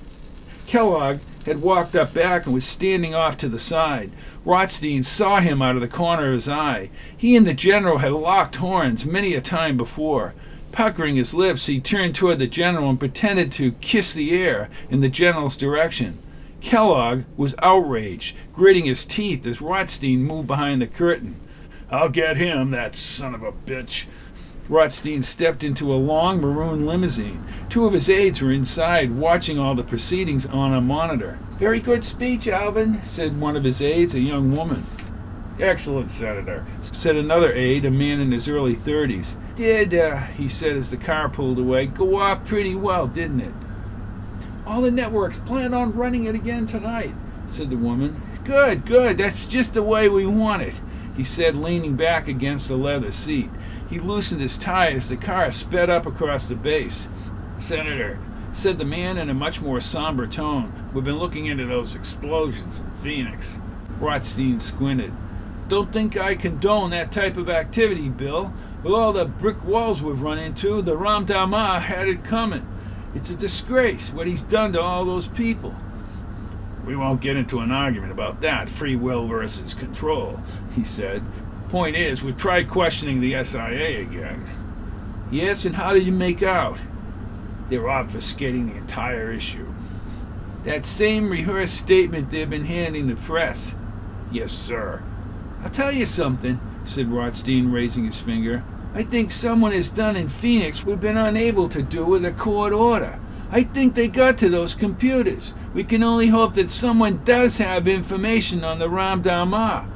Kellogg 0.66 1.20
had 1.46 1.62
walked 1.62 1.96
up 1.96 2.14
back 2.14 2.46
and 2.46 2.56
was 2.56 2.66
standing 2.66 3.14
off 3.14 3.38
to 3.38 3.50
the 3.50 3.60
side. 3.60 4.12
Rothstein 4.44 5.04
saw 5.04 5.42
him 5.42 5.62
out 5.62 5.76
of 5.76 5.82
the 5.82 5.88
corner 5.88 6.30
of 6.30 6.34
his 6.34 6.50
eye. 6.50 6.90
He 7.16 7.36
and 7.36 7.46
the 7.46 7.54
general 7.54 8.00
had 8.00 8.12
locked 8.12 8.56
horns 8.56 9.06
many 9.06 9.36
a 9.36 9.42
time 9.42 9.78
before. 9.78 10.34
Puckering 10.72 11.18
his 11.18 11.34
lips, 11.36 11.68
he 11.68 11.80
turned 11.80 12.16
toward 12.16 12.40
the 12.40 12.48
general 12.48 12.90
and 12.90 13.00
pretended 13.00 13.52
to 13.52 13.74
kiss 13.74 14.12
the 14.14 14.32
air 14.32 14.70
in 14.90 15.02
the 15.02 15.10
general's 15.10 15.58
direction. 15.58 16.18
Kellogg 16.62 17.24
was 17.36 17.56
outraged, 17.62 18.36
gritting 18.54 18.86
his 18.86 19.04
teeth 19.04 19.46
as 19.46 19.62
Rothstein 19.62 20.24
moved 20.24 20.48
behind 20.48 20.82
the 20.82 20.88
curtain. 20.88 21.40
I'll 21.90 22.10
get 22.10 22.38
him, 22.38 22.72
that 22.72 22.96
son 22.96 23.36
of 23.36 23.44
a 23.44 23.52
bitch, 23.52 24.06
Rothstein 24.70 25.22
stepped 25.22 25.66
into 25.66 25.94
a 25.94 25.96
long 25.96 26.40
maroon 26.40 26.86
limousine. 26.86 27.46
Two 27.70 27.86
of 27.86 27.94
his 27.94 28.10
aides 28.10 28.42
were 28.42 28.54
inside, 28.54 29.12
watching 29.18 29.60
all 29.60 29.76
the 29.76 29.84
proceedings 29.84 30.46
on 30.46 30.74
a 30.74 30.80
monitor. 30.80 31.40
Very 31.58 31.82
good 31.82 32.06
speech, 32.06 32.48
Alvin, 32.48 33.02
said 33.04 33.42
one 33.42 33.58
of 33.58 33.66
his 33.66 33.82
aides, 33.82 34.16
a 34.16 34.22
young 34.22 34.56
woman. 34.56 34.86
Excellent, 35.60 36.10
Senator, 36.10 36.66
said 36.82 37.18
another 37.18 37.52
aide, 37.52 37.84
a 37.84 37.92
man 37.92 38.22
in 38.22 38.32
his 38.32 38.48
early 38.48 38.76
thirties. 38.76 39.36
Did, 39.56 39.94
uh, 39.94 40.18
he 40.18 40.48
said 40.48 40.78
as 40.78 40.90
the 40.90 40.98
car 40.98 41.28
pulled 41.28 41.60
away, 41.60 41.88
go 41.88 42.16
off 42.16 42.46
pretty 42.46 42.74
well, 42.74 43.08
didn't 43.08 43.42
it? 43.42 43.54
All 44.72 44.80
the 44.80 44.90
networks 44.90 45.38
plan 45.40 45.74
on 45.74 45.92
running 45.92 46.24
it 46.24 46.34
again 46.34 46.66
tonight, 46.66 47.14
said 47.46 47.70
the 47.70 47.76
woman. 47.76 48.22
Good, 48.46 48.86
good, 48.86 49.18
that's 49.18 49.46
just 49.46 49.74
the 49.74 49.84
way 49.84 50.08
we 50.08 50.26
want 50.26 50.62
it, 50.62 50.80
he 51.14 51.26
said, 51.26 51.58
leaning 51.58 51.98
back 51.98 52.30
against 52.30 52.70
the 52.70 52.78
leather 52.78 53.12
seat. 53.12 53.50
He 53.90 54.00
loosened 54.00 54.40
his 54.40 54.58
tie 54.58 54.92
as 54.92 55.10
the 55.10 55.18
car 55.18 55.52
sped 55.52 55.90
up 55.90 56.06
across 56.06 56.48
the 56.48 56.56
base. 56.56 57.10
Senator, 57.58 58.18
said 58.54 58.78
the 58.78 58.86
man 58.86 59.18
in 59.18 59.30
a 59.30 59.34
much 59.34 59.60
more 59.60 59.82
somber 59.82 60.26
tone, 60.26 60.90
we've 60.94 61.04
been 61.04 61.20
looking 61.20 61.48
into 61.48 61.66
those 61.66 61.94
explosions 61.94 62.80
in 62.80 62.92
Phoenix. 62.92 63.58
Rothstein 64.00 64.58
squinted. 64.62 65.12
Don't 65.68 65.92
think 65.92 66.16
I 66.16 66.34
condone 66.36 66.92
that 66.92 67.12
type 67.12 67.36
of 67.36 67.50
activity, 67.50 68.08
Bill. 68.08 68.54
With 68.86 68.94
all 68.94 69.12
the 69.12 69.26
brick 69.26 69.66
walls 69.66 70.02
we've 70.02 70.22
run 70.22 70.40
into, 70.40 70.82
the 70.82 70.96
Ramdama 70.96 71.82
had 71.82 72.08
it 72.08 72.24
coming. 72.24 72.66
It's 73.14 73.30
a 73.30 73.36
disgrace 73.36 74.12
what 74.12 74.28
he's 74.28 74.44
done 74.44 74.74
to 74.74 74.82
all 74.82 75.06
those 75.06 75.28
people. 75.28 75.76
We 76.86 76.96
won't 76.96 77.22
get 77.22 77.38
into 77.38 77.60
an 77.60 77.72
argument 77.72 78.12
about 78.12 78.42
that, 78.42 78.70
free 78.70 78.96
will 78.96 79.28
versus 79.28 79.74
control, 79.74 80.40
he 80.76 80.84
said, 80.84 81.24
Point 81.70 81.96
is, 81.96 82.22
we've 82.24 82.38
tried 82.38 82.70
questioning 82.70 83.22
the 83.22 83.42
SIA 83.44 84.02
again. 84.02 84.50
Yes, 85.32 85.64
and 85.64 85.76
how 85.76 85.94
did 85.94 86.06
you 86.06 86.12
make 86.12 86.44
out? 86.44 86.80
They're 87.70 87.84
obfuscating 87.84 88.70
the 88.70 88.78
entire 88.78 89.32
issue. 89.32 89.74
That 90.64 90.86
same 90.86 91.30
rehearsed 91.30 91.78
statement 91.78 92.30
they've 92.30 92.50
been 92.50 92.66
handing 92.66 93.08
the 93.08 93.16
press. 93.16 93.74
Yes, 94.32 94.52
sir. 94.52 95.02
I'll 95.64 95.70
tell 95.70 95.92
you 95.92 96.06
something, 96.06 96.60
said 96.84 97.10
Rothstein, 97.10 97.72
raising 97.72 98.06
his 98.06 98.20
finger. 98.20 98.64
I 98.94 99.04
think 99.04 99.32
someone 99.32 99.72
has 99.72 99.90
done 99.90 100.18
in 100.18 100.28
Phoenix 100.28 100.84
we've 100.84 101.00
been 101.00 101.16
unable 101.16 101.70
to 101.70 101.82
do 101.82 102.06
with 102.06 102.26
a 102.26 102.32
court 102.32 102.74
order. 102.74 103.20
I 103.50 103.64
think 103.64 103.96
they 103.96 104.10
got 104.10 104.38
to 104.40 104.50
those 104.50 104.76
computers. 104.76 105.54
We 105.74 105.86
can 105.86 106.04
only 106.04 106.28
hope 106.28 106.56
that 106.56 106.70
someone 106.70 107.24
does 107.24 107.58
have 107.58 107.88
information 107.88 108.66
on 108.66 108.80
the 108.80 108.90
Ramdama. 108.90 109.90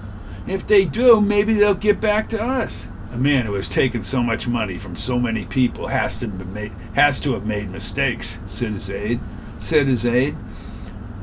If 0.47 0.65
they 0.65 0.85
do, 0.85 1.19
maybe 1.19 1.53
they'll 1.53 1.73
get 1.73 1.99
back 1.99 2.29
to 2.29 2.41
us. 2.41 2.87
A 3.11 3.17
man 3.17 3.45
who 3.45 3.53
has 3.55 3.67
taken 3.67 4.01
so 4.01 4.23
much 4.23 4.47
money 4.47 4.77
from 4.77 4.95
so 4.95 5.19
many 5.19 5.45
people 5.45 5.87
has 5.87 6.19
to, 6.19 6.27
made, 6.27 6.71
has 6.93 7.19
to 7.21 7.33
have 7.33 7.45
made 7.45 7.69
mistakes, 7.69 8.39
said 8.45 8.73
his 8.73 8.89
aide. 8.89 9.19
Said 9.59 9.87
his 9.87 10.05
aide. 10.05 10.37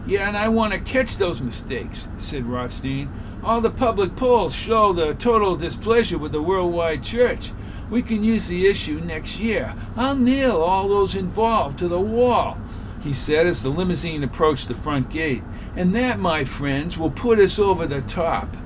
Yeah, 0.07 0.29
and 0.29 0.37
I 0.37 0.49
want 0.49 0.73
to 0.75 0.79
catch 0.79 1.17
those 1.17 1.41
mistakes, 1.41 2.09
said 2.19 2.45
Rothstein. 2.47 3.11
All 3.43 3.61
the 3.61 3.71
public 3.71 4.17
polls 4.17 4.55
show 4.55 4.93
the 4.93 5.15
total 5.15 5.57
displeasure 5.57 6.19
with 6.19 6.33
the 6.33 6.43
worldwide 6.43 7.03
church. 7.03 7.53
We 7.93 8.01
can 8.01 8.25
use 8.25 8.49
the 8.49 8.67
issue 8.69 9.01
next 9.01 9.39
year. 9.39 9.77
I'll 9.97 10.17
nail 10.17 10.63
all 10.63 10.89
those 10.89 11.15
involved 11.15 11.77
to 11.77 11.89
the 11.89 12.01
wall, 12.01 12.57
he 13.03 13.13
said 13.13 13.47
as 13.47 13.63
the 13.63 13.69
limousine 13.69 14.25
approached 14.25 14.69
the 14.69 14.75
front 14.75 15.11
gate. 15.11 15.43
And 15.77 15.95
that, 15.95 16.19
my 16.19 16.47
friends, 16.47 16.97
will 16.97 17.11
put 17.11 17.39
us 17.39 17.59
over 17.59 17.87
the 17.87 18.01
top. 18.01 18.57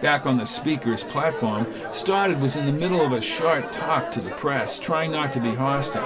back 0.00 0.26
on 0.26 0.36
the 0.36 0.44
speaker's 0.44 1.02
platform, 1.02 1.66
Stoddard 1.90 2.38
was 2.38 2.56
in 2.56 2.66
the 2.66 2.72
middle 2.72 3.00
of 3.00 3.14
a 3.14 3.22
short 3.22 3.72
talk 3.72 4.12
to 4.12 4.20
the 4.20 4.30
press, 4.32 4.78
trying 4.78 5.12
not 5.12 5.32
to 5.32 5.40
be 5.40 5.54
hostile. 5.54 6.04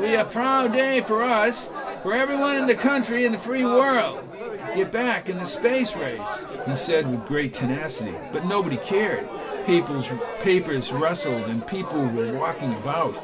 Be 0.00 0.14
a 0.14 0.24
proud 0.24 0.72
day 0.72 1.02
for 1.02 1.22
us, 1.22 1.68
for 2.02 2.14
everyone 2.14 2.56
in 2.56 2.66
the 2.66 2.74
country 2.74 3.26
and 3.26 3.34
the 3.34 3.38
free 3.38 3.66
world. 3.66 4.24
Get 4.74 4.92
back 4.92 5.28
in 5.28 5.38
the 5.38 5.44
space 5.44 5.96
race, 5.96 6.44
he 6.66 6.76
said 6.76 7.10
with 7.10 7.26
great 7.26 7.52
tenacity, 7.52 8.14
but 8.32 8.46
nobody 8.46 8.76
cared. 8.78 9.28
Papers, 9.64 10.06
papers 10.40 10.92
rustled 10.92 11.42
and 11.44 11.66
people 11.66 12.06
were 12.06 12.32
walking 12.32 12.74
about. 12.74 13.14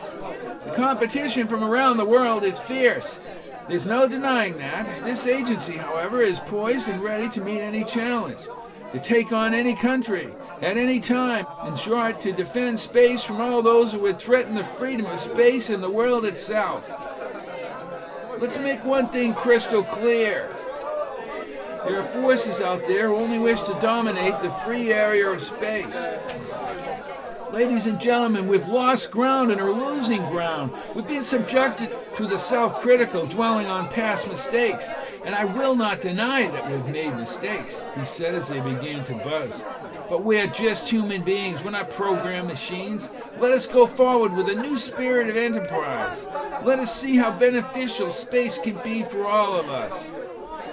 The 0.65 0.73
competition 0.73 1.47
from 1.47 1.63
around 1.63 1.97
the 1.97 2.05
world 2.05 2.45
is 2.45 2.59
fierce. 2.59 3.19
There's 3.69 3.87
no 3.87 4.09
denying 4.09 4.59
that. 4.59 5.05
This 5.05 5.27
agency, 5.27 5.77
however, 5.77 6.21
is 6.21 6.41
poised 6.41 6.89
and 6.89 7.03
ready 7.03 7.29
to 7.31 7.41
meet 7.41 7.61
any 7.61 7.85
challenge 7.85 8.39
to 8.93 8.99
take 9.01 9.33
on 9.33 9.55
any 9.55 9.75
country 9.75 10.33
at 10.63 10.77
any 10.77 11.01
time, 11.01 11.47
in 11.67 11.77
short, 11.77 12.21
to 12.21 12.33
defend 12.33 12.81
space 12.81 13.23
from 13.23 13.41
all 13.41 13.61
those 13.63 13.93
who 13.93 13.99
would 14.01 14.19
threaten 14.19 14.55
the 14.55 14.65
freedom 14.65 15.07
of 15.07 15.21
space 15.21 15.71
and 15.71 15.83
the 15.83 15.91
world 15.91 16.25
itself. 16.25 16.89
Let's 18.39 18.59
make 18.59 18.85
one 18.85 19.09
thing 19.09 19.35
crystal 19.35 19.83
clear. 19.83 20.56
There 21.87 22.01
are 22.01 22.09
forces 22.21 22.61
out 22.61 22.87
there 22.89 23.07
who 23.07 23.15
only 23.15 23.39
wish 23.39 23.61
to 23.61 23.79
dominate 23.81 24.43
the 24.43 24.51
free 24.51 24.93
area 24.93 25.29
of 25.29 25.41
space. 25.41 26.05
Ladies 27.53 27.87
and 27.87 28.01
gentlemen, 28.01 28.49
we've 28.49 28.67
lost 28.67 29.13
ground 29.13 29.53
and 29.53 29.61
are 29.61 29.71
losing 29.71 30.21
ground. 30.29 30.73
We've 30.97 31.07
been 31.07 31.23
subjected 31.23 31.97
to 32.17 32.27
the 32.27 32.39
self 32.39 32.81
critical 32.81 33.25
dwelling 33.25 33.69
on 33.69 33.89
past 33.89 34.27
mistakes, 34.27 34.91
and 35.25 35.33
I 35.33 35.45
will 35.45 35.77
not 35.77 36.01
deny 36.01 36.49
that 36.49 36.69
we've 36.69 36.93
made 36.93 37.15
mistakes, 37.15 37.81
he 37.97 38.05
said 38.05 38.35
as 38.35 38.49
they 38.49 38.59
began 38.59 39.05
to 39.05 39.15
buzz. 39.15 39.65
But 40.11 40.25
we're 40.25 40.49
just 40.49 40.89
human 40.89 41.23
beings, 41.23 41.63
we're 41.63 41.71
not 41.71 41.91
programmed 41.91 42.49
machines. 42.49 43.11
Let 43.39 43.53
us 43.53 43.69
go 43.69 43.87
forward 43.87 44.33
with 44.33 44.49
a 44.49 44.55
new 44.55 44.77
spirit 44.77 45.29
of 45.29 45.37
enterprise. 45.37 46.27
Let 46.65 46.81
us 46.81 47.01
see 47.01 47.17
how 47.17 47.31
beneficial 47.31 48.11
space 48.11 48.59
can 48.59 48.83
be 48.83 49.05
for 49.05 49.25
all 49.25 49.59
of 49.59 49.69
us. 49.71 50.11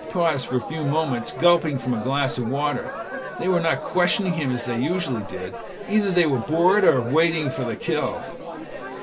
Paused 0.10 0.48
for 0.48 0.58
a 0.58 0.62
few 0.62 0.84
moments, 0.84 1.32
gulping 1.32 1.78
from 1.78 1.94
a 1.94 2.04
glass 2.04 2.38
of 2.38 2.48
water. 2.48 2.92
They 3.40 3.48
were 3.48 3.60
not 3.60 3.82
questioning 3.82 4.34
him 4.34 4.52
as 4.52 4.66
they 4.66 4.80
usually 4.80 5.24
did. 5.24 5.56
Either 5.90 6.12
they 6.12 6.26
were 6.26 6.40
bored 6.40 6.84
or 6.84 7.02
waiting 7.02 7.50
for 7.50 7.64
the 7.64 7.76
kill. 7.76 8.22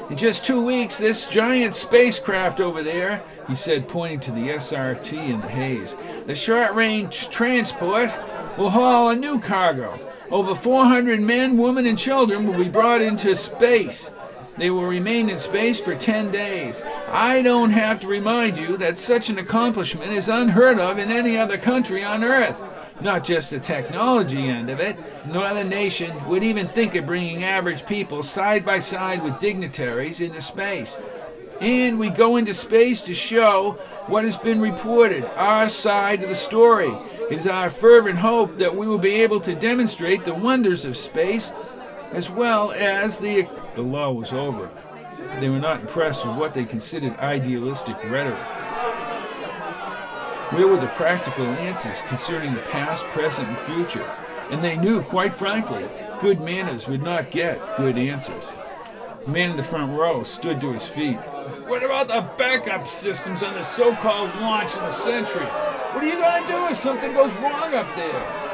In 0.08 0.16
just 0.16 0.44
two 0.44 0.64
weeks, 0.64 0.98
this 0.98 1.26
giant 1.26 1.76
spacecraft 1.76 2.60
over 2.60 2.82
there, 2.82 3.22
he 3.46 3.54
said, 3.54 3.88
pointing 3.88 4.20
to 4.20 4.32
the 4.32 4.48
SRT 4.48 5.12
in 5.12 5.40
the 5.40 5.48
haze, 5.48 5.96
the 6.26 6.34
short 6.34 6.74
range 6.74 7.28
transport, 7.28 8.10
will 8.58 8.70
haul 8.70 9.10
a 9.10 9.16
new 9.16 9.40
cargo. 9.40 9.98
Over 10.30 10.54
400 10.54 11.20
men, 11.20 11.56
women, 11.56 11.86
and 11.86 11.98
children 11.98 12.46
will 12.46 12.58
be 12.58 12.68
brought 12.68 13.02
into 13.02 13.34
space. 13.34 14.10
They 14.60 14.68
will 14.68 14.84
remain 14.84 15.30
in 15.30 15.38
space 15.38 15.80
for 15.80 15.94
10 15.94 16.32
days. 16.32 16.82
I 17.08 17.40
don't 17.40 17.70
have 17.70 17.98
to 18.00 18.06
remind 18.06 18.58
you 18.58 18.76
that 18.76 18.98
such 18.98 19.30
an 19.30 19.38
accomplishment 19.38 20.12
is 20.12 20.28
unheard 20.28 20.78
of 20.78 20.98
in 20.98 21.10
any 21.10 21.38
other 21.38 21.56
country 21.56 22.04
on 22.04 22.22
Earth. 22.22 22.58
Not 23.00 23.24
just 23.24 23.48
the 23.48 23.58
technology 23.58 24.50
end 24.50 24.68
of 24.68 24.78
it. 24.78 24.98
No 25.26 25.40
other 25.40 25.64
nation 25.64 26.28
would 26.28 26.44
even 26.44 26.68
think 26.68 26.94
of 26.94 27.06
bringing 27.06 27.42
average 27.42 27.86
people 27.86 28.22
side 28.22 28.62
by 28.66 28.80
side 28.80 29.24
with 29.24 29.40
dignitaries 29.40 30.20
into 30.20 30.42
space. 30.42 30.98
And 31.62 31.98
we 31.98 32.10
go 32.10 32.36
into 32.36 32.52
space 32.52 33.02
to 33.04 33.14
show 33.14 33.78
what 34.08 34.24
has 34.24 34.36
been 34.36 34.60
reported, 34.60 35.24
our 35.36 35.70
side 35.70 36.22
of 36.22 36.28
the 36.28 36.34
story. 36.34 36.94
It 37.30 37.38
is 37.38 37.46
our 37.46 37.70
fervent 37.70 38.18
hope 38.18 38.58
that 38.58 38.76
we 38.76 38.86
will 38.86 38.98
be 38.98 39.22
able 39.22 39.40
to 39.40 39.54
demonstrate 39.54 40.26
the 40.26 40.34
wonders 40.34 40.84
of 40.84 40.98
space 40.98 41.50
as 42.12 42.28
well 42.28 42.72
as 42.72 43.18
the. 43.20 43.48
The 43.74 43.82
law 43.82 44.10
was 44.10 44.32
over. 44.32 44.68
They 45.38 45.48
were 45.48 45.58
not 45.58 45.80
impressed 45.80 46.26
with 46.26 46.36
what 46.36 46.54
they 46.54 46.64
considered 46.64 47.16
idealistic 47.18 47.96
rhetoric. 48.04 48.38
Where 50.52 50.66
were 50.66 50.80
the 50.80 50.88
practical 50.88 51.46
answers 51.46 52.00
concerning 52.02 52.54
the 52.54 52.62
past, 52.62 53.04
present, 53.06 53.48
and 53.48 53.58
future? 53.58 54.04
And 54.50 54.64
they 54.64 54.76
knew, 54.76 55.02
quite 55.02 55.32
frankly, 55.32 55.88
good 56.20 56.40
manners 56.40 56.88
would 56.88 57.02
not 57.02 57.30
get 57.30 57.76
good 57.76 57.96
answers. 57.96 58.52
The 59.24 59.30
man 59.30 59.50
in 59.50 59.56
the 59.56 59.62
front 59.62 59.96
row 59.96 60.24
stood 60.24 60.60
to 60.62 60.72
his 60.72 60.86
feet. 60.86 61.18
What 61.68 61.84
about 61.84 62.08
the 62.08 62.28
backup 62.36 62.88
systems 62.88 63.44
on 63.44 63.54
the 63.54 63.62
so 63.62 63.94
called 63.94 64.34
launch 64.40 64.74
of 64.74 64.80
the 64.80 64.92
century? 64.92 65.44
What 65.44 66.02
are 66.02 66.06
you 66.08 66.18
going 66.18 66.42
to 66.42 66.48
do 66.48 66.66
if 66.66 66.76
something 66.76 67.12
goes 67.12 67.32
wrong 67.36 67.72
up 67.74 67.94
there? 67.94 68.50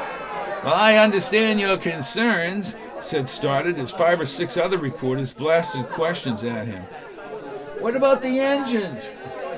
Well, 0.63 0.73
I 0.73 0.97
understand 0.97 1.59
your 1.59 1.77
concerns, 1.77 2.75
said 3.01 3.29
Stoddard 3.29 3.79
as 3.79 3.91
five 3.91 4.19
or 4.21 4.25
six 4.25 4.57
other 4.57 4.77
reporters 4.77 5.31
blasted 5.33 5.87
questions 5.89 6.43
at 6.43 6.67
him. 6.67 6.83
What 7.79 7.95
about 7.95 8.21
the 8.21 8.39
engines? 8.39 9.03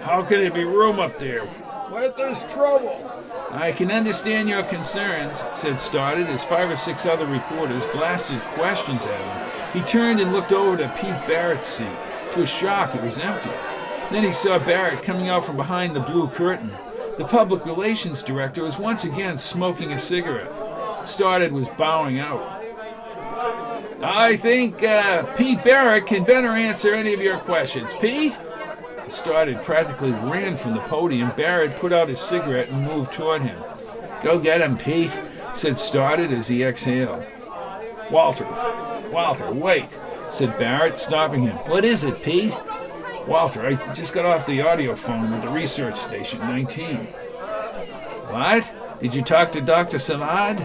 How 0.04 0.24
can 0.24 0.42
there 0.42 0.52
be 0.52 0.64
room 0.64 1.00
up 1.00 1.18
there? 1.20 1.46
What 1.46 2.04
if 2.04 2.16
there's 2.16 2.44
trouble? 2.44 3.12
I 3.52 3.72
can 3.72 3.92
understand 3.92 4.48
your 4.48 4.64
concerns, 4.64 5.42
said 5.54 5.80
Stoddard 5.80 6.28
as 6.28 6.44
five 6.44 6.70
or 6.70 6.76
six 6.76 7.06
other 7.06 7.26
reporters 7.26 7.86
blasted 7.88 8.40
questions 8.54 9.06
at 9.06 9.20
him. 9.20 9.82
He 9.82 9.88
turned 9.88 10.20
and 10.20 10.32
looked 10.32 10.52
over 10.52 10.78
to 10.78 10.96
Pete 11.00 11.28
Barrett's 11.28 11.68
seat. 11.68 11.88
To 12.34 12.42
his 12.42 12.50
shock, 12.50 12.94
it 12.94 13.04
was 13.04 13.18
empty. 13.18 13.50
Then 14.12 14.24
he 14.24 14.32
saw 14.32 14.60
Barrett 14.60 15.04
coming 15.04 15.30
out 15.30 15.46
from 15.46 15.58
behind 15.58 15.96
the 15.96 16.00
blue 16.00 16.28
curtain. 16.28 16.72
The 17.18 17.26
public 17.26 17.66
relations 17.66 18.22
director 18.22 18.64
was 18.64 18.78
once 18.78 19.04
again 19.04 19.38
smoking 19.38 19.92
a 19.92 20.00
cigarette. 20.00 21.08
Stoddard 21.08 21.52
was 21.52 21.70
bowing 21.70 22.20
out. 22.20 22.59
I 24.02 24.38
think 24.38 24.82
uh, 24.82 25.24
Pete 25.36 25.64
Barrett 25.64 26.08
can 26.08 26.24
better 26.24 26.50
answer 26.50 26.94
any 26.94 27.14
of 27.14 27.22
your 27.22 27.38
questions. 27.38 27.94
Pete? 27.96 28.38
Stoddard 29.10 29.64
practically 29.64 30.12
ran 30.12 30.56
from 30.56 30.74
the 30.74 30.82
podium. 30.82 31.32
Barrett 31.36 31.76
put 31.78 31.92
out 31.92 32.10
his 32.10 32.20
cigarette 32.20 32.70
and 32.70 32.86
moved 32.86 33.12
toward 33.12 33.42
him. 33.42 33.62
Go 34.24 34.40
get 34.40 34.62
him, 34.62 34.78
Pete, 34.78 35.12
said 35.54 35.78
Stoddard 35.78 36.32
as 36.32 36.48
he 36.48 36.64
exhaled. 36.64 37.26
Walter, 38.12 38.46
Walter, 39.12 39.52
wait, 39.52 39.86
said 40.30 40.58
Barrett, 40.58 40.98
stopping 40.98 41.44
him. 41.44 41.56
What 41.58 41.86
is 41.86 42.04
it, 42.04 42.22
Pete? 42.22 42.54
Walter, 43.28 43.66
I 43.66 43.94
just 43.94 44.14
got 44.14 44.26
off 44.26 44.46
the 44.46 44.62
audio 44.62 44.96
phone 44.96 45.32
with 45.32 45.42
the 45.42 45.50
research 45.50 45.96
station 45.96 46.40
19. 46.40 46.98
What? 48.28 49.00
Did 49.00 49.14
you 49.14 49.22
talk 49.22 49.52
to 49.54 49.62
Dr. 49.62 49.98
Samad? 49.98 50.60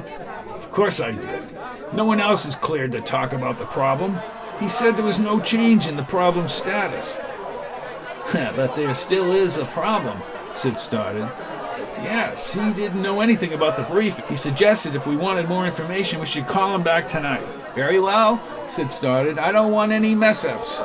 Of 0.74 0.78
course 0.78 0.98
I 0.98 1.12
did. 1.12 1.56
No 1.92 2.04
one 2.04 2.18
else 2.18 2.44
is 2.44 2.56
cleared 2.56 2.90
to 2.92 3.00
talk 3.00 3.32
about 3.32 3.60
the 3.60 3.64
problem. 3.66 4.18
He 4.58 4.66
said 4.66 4.96
there 4.96 5.04
was 5.04 5.20
no 5.20 5.38
change 5.38 5.86
in 5.86 5.94
the 5.94 6.02
problem 6.02 6.48
status. 6.48 7.16
but 8.32 8.74
there 8.74 8.92
still 8.92 9.30
is 9.30 9.56
a 9.56 9.66
problem, 9.66 10.20
said 10.52 10.76
Stoddard. 10.76 11.30
Yes, 12.02 12.52
he 12.52 12.72
didn't 12.72 13.02
know 13.02 13.20
anything 13.20 13.52
about 13.52 13.76
the 13.76 13.84
brief. 13.84 14.18
He 14.28 14.34
suggested 14.34 14.96
if 14.96 15.06
we 15.06 15.14
wanted 15.14 15.48
more 15.48 15.64
information, 15.64 16.18
we 16.18 16.26
should 16.26 16.48
call 16.48 16.74
him 16.74 16.82
back 16.82 17.06
tonight. 17.06 17.46
Very 17.76 18.00
well, 18.00 18.42
said 18.66 18.90
Stoddard. 18.90 19.38
I 19.38 19.52
don't 19.52 19.70
want 19.70 19.92
any 19.92 20.12
mess 20.12 20.44
ups. 20.44 20.80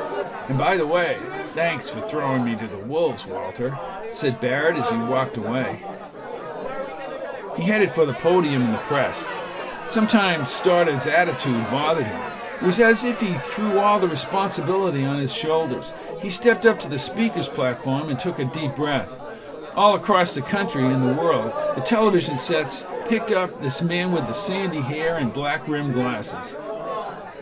And 0.50 0.58
by 0.60 0.78
the 0.78 0.86
way, 0.86 1.18
thanks 1.56 1.90
for 1.90 2.08
throwing 2.08 2.46
me 2.46 2.56
to 2.58 2.68
the 2.68 2.78
wolves, 2.78 3.26
Walter, 3.26 3.76
said 4.12 4.40
Barrett 4.40 4.78
as 4.78 4.92
he 4.92 4.98
walked 4.98 5.36
away. 5.36 5.84
He 7.58 7.64
headed 7.64 7.92
for 7.92 8.06
the 8.06 8.14
podium 8.14 8.62
in 8.62 8.72
the 8.72 8.78
press. 8.78 9.28
Sometimes 9.90 10.52
Stoddard's 10.52 11.08
attitude 11.08 11.64
bothered 11.72 12.06
him. 12.06 12.22
It 12.62 12.66
was 12.66 12.80
as 12.80 13.04
if 13.04 13.20
he 13.20 13.34
threw 13.34 13.80
all 13.80 14.00
the 14.00 14.08
responsibility 14.08 15.04
on 15.04 15.18
his 15.18 15.34
shoulders. 15.34 15.94
He 16.22 16.30
stepped 16.30 16.68
up 16.68 16.80
to 16.82 16.88
the 16.88 17.00
speaker's 17.00 17.50
platform 17.50 18.08
and 18.08 18.20
took 18.20 18.38
a 18.38 18.46
deep 18.46 18.76
breath. 18.76 19.10
All 19.74 19.96
across 19.96 20.36
the 20.36 20.44
country 20.44 20.86
and 20.86 21.02
the 21.02 21.20
world, 21.20 21.52
the 21.76 21.82
television 21.82 22.38
sets 22.38 22.86
picked 23.08 23.32
up 23.32 23.64
this 23.64 23.82
man 23.82 24.12
with 24.12 24.28
the 24.28 24.34
sandy 24.34 24.80
hair 24.80 25.18
and 25.18 25.34
black 25.34 25.68
rimmed 25.68 25.96
glasses. 25.96 26.56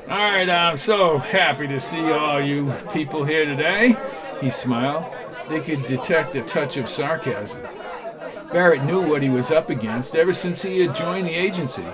All 0.09 0.17
right, 0.17 0.49
I'm 0.49 0.77
so 0.77 1.17
happy 1.17 1.67
to 1.67 1.81
see 1.81 2.11
all 2.11 2.39
you 2.39 2.71
people 2.93 3.25
here 3.25 3.43
today, 3.43 3.97
he 4.39 4.51
smiled. 4.51 5.03
They 5.49 5.59
could 5.59 5.85
detect 5.85 6.37
a 6.37 6.43
touch 6.43 6.77
of 6.77 6.87
sarcasm. 6.87 7.61
Barrett 8.53 8.85
knew 8.85 9.01
what 9.01 9.21
he 9.21 9.29
was 9.29 9.51
up 9.51 9.69
against 9.69 10.15
ever 10.15 10.31
since 10.31 10.61
he 10.61 10.79
had 10.79 10.95
joined 10.95 11.27
the 11.27 11.35
agency. 11.35 11.85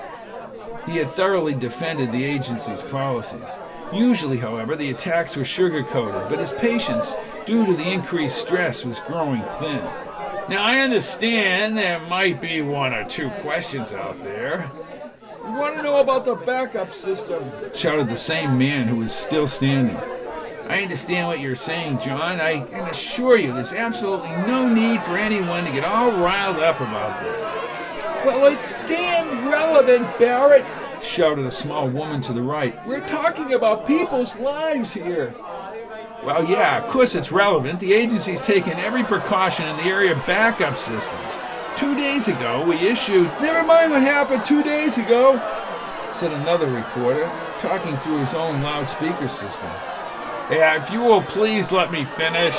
He 0.86 0.98
had 0.98 1.12
thoroughly 1.12 1.54
defended 1.54 2.12
the 2.12 2.26
agency's 2.26 2.82
policies. 2.82 3.58
Usually, 3.94 4.38
however, 4.38 4.76
the 4.76 4.90
attacks 4.90 5.36
were 5.36 5.44
sugarcoated, 5.44 6.30
but 6.30 6.40
his 6.40 6.52
patience, 6.52 7.16
due 7.46 7.66
to 7.66 7.74
the 7.74 7.92
increased 7.92 8.38
stress, 8.38 8.84
was 8.84 9.00
growing 9.00 9.42
thin. 9.60 9.84
Now, 10.50 10.64
I 10.64 10.80
understand 10.80 11.78
there 11.78 12.00
might 12.00 12.42
be 12.42 12.62
one 12.62 12.94
or 12.94 13.06
two 13.06 13.30
questions 13.30 13.94
out 13.94 14.22
there. 14.24 14.72
You 15.46 15.54
want 15.54 15.76
to 15.78 15.84
know 15.84 16.02
about 16.02 16.26
the 16.26 16.36
backup 16.36 16.92
system? 16.92 17.50
shouted 17.74 18.10
the 18.10 18.18
same 18.18 18.58
man 18.58 18.88
who 18.88 18.98
was 18.98 19.14
still 19.14 19.48
standing. 19.48 19.98
I 20.68 20.82
understand 20.82 21.28
what 21.28 21.40
you're 21.40 21.56
saying, 21.56 22.00
John. 22.00 22.42
I 22.42 22.62
can 22.62 22.90
assure 22.90 23.38
you 23.38 23.54
there's 23.54 23.74
absolutely 23.74 24.30
no 24.48 24.68
need 24.68 25.04
for 25.04 25.18
anyone 25.18 25.66
to 25.66 25.72
get 25.72 25.84
all 25.84 26.12
riled 26.12 26.58
up 26.58 26.80
about 26.80 27.22
this. 27.22 27.44
Well, 28.26 28.46
it's 28.46 28.74
damn 28.88 29.50
relevant, 29.50 30.18
Barrett, 30.18 30.66
shouted 31.04 31.46
a 31.46 31.52
small 31.52 31.90
woman 31.90 32.22
to 32.22 32.32
the 32.34 32.42
right. 32.42 32.74
We're 32.88 33.06
talking 33.06 33.54
about 33.54 33.86
people's 33.86 34.38
lives 34.38 34.94
here. 34.94 35.36
Well, 36.24 36.46
yeah, 36.46 36.82
of 36.82 36.90
course 36.90 37.16
it's 37.16 37.34
relevant. 37.34 37.82
The 37.82 37.92
agency's 37.94 38.46
taken 38.46 38.74
every 38.80 39.04
precaution 39.04 39.68
in 39.68 39.76
the 39.76 39.84
area 39.84 40.14
of 40.14 40.26
backup 40.26 40.78
systems. 40.78 41.22
Two 41.76 41.96
days 41.96 42.30
ago, 42.30 42.64
we 42.66 42.78
issued. 42.78 43.26
Never 43.42 43.68
mind 43.68 43.92
what 43.92 44.02
happened 44.02 44.46
two 44.46 44.64
days 44.64 44.98
ago, 44.98 45.38
said 46.16 46.32
another 46.32 46.68
reporter, 46.68 47.30
talking 47.60 47.98
through 47.98 48.20
his 48.20 48.34
own 48.34 48.62
loudspeaker 48.62 49.28
system. 49.28 49.70
Yeah, 50.50 50.82
if 50.82 50.90
you 50.92 51.02
will 51.02 51.24
please 51.24 51.74
let 51.74 51.92
me 51.92 52.06
finish, 52.06 52.56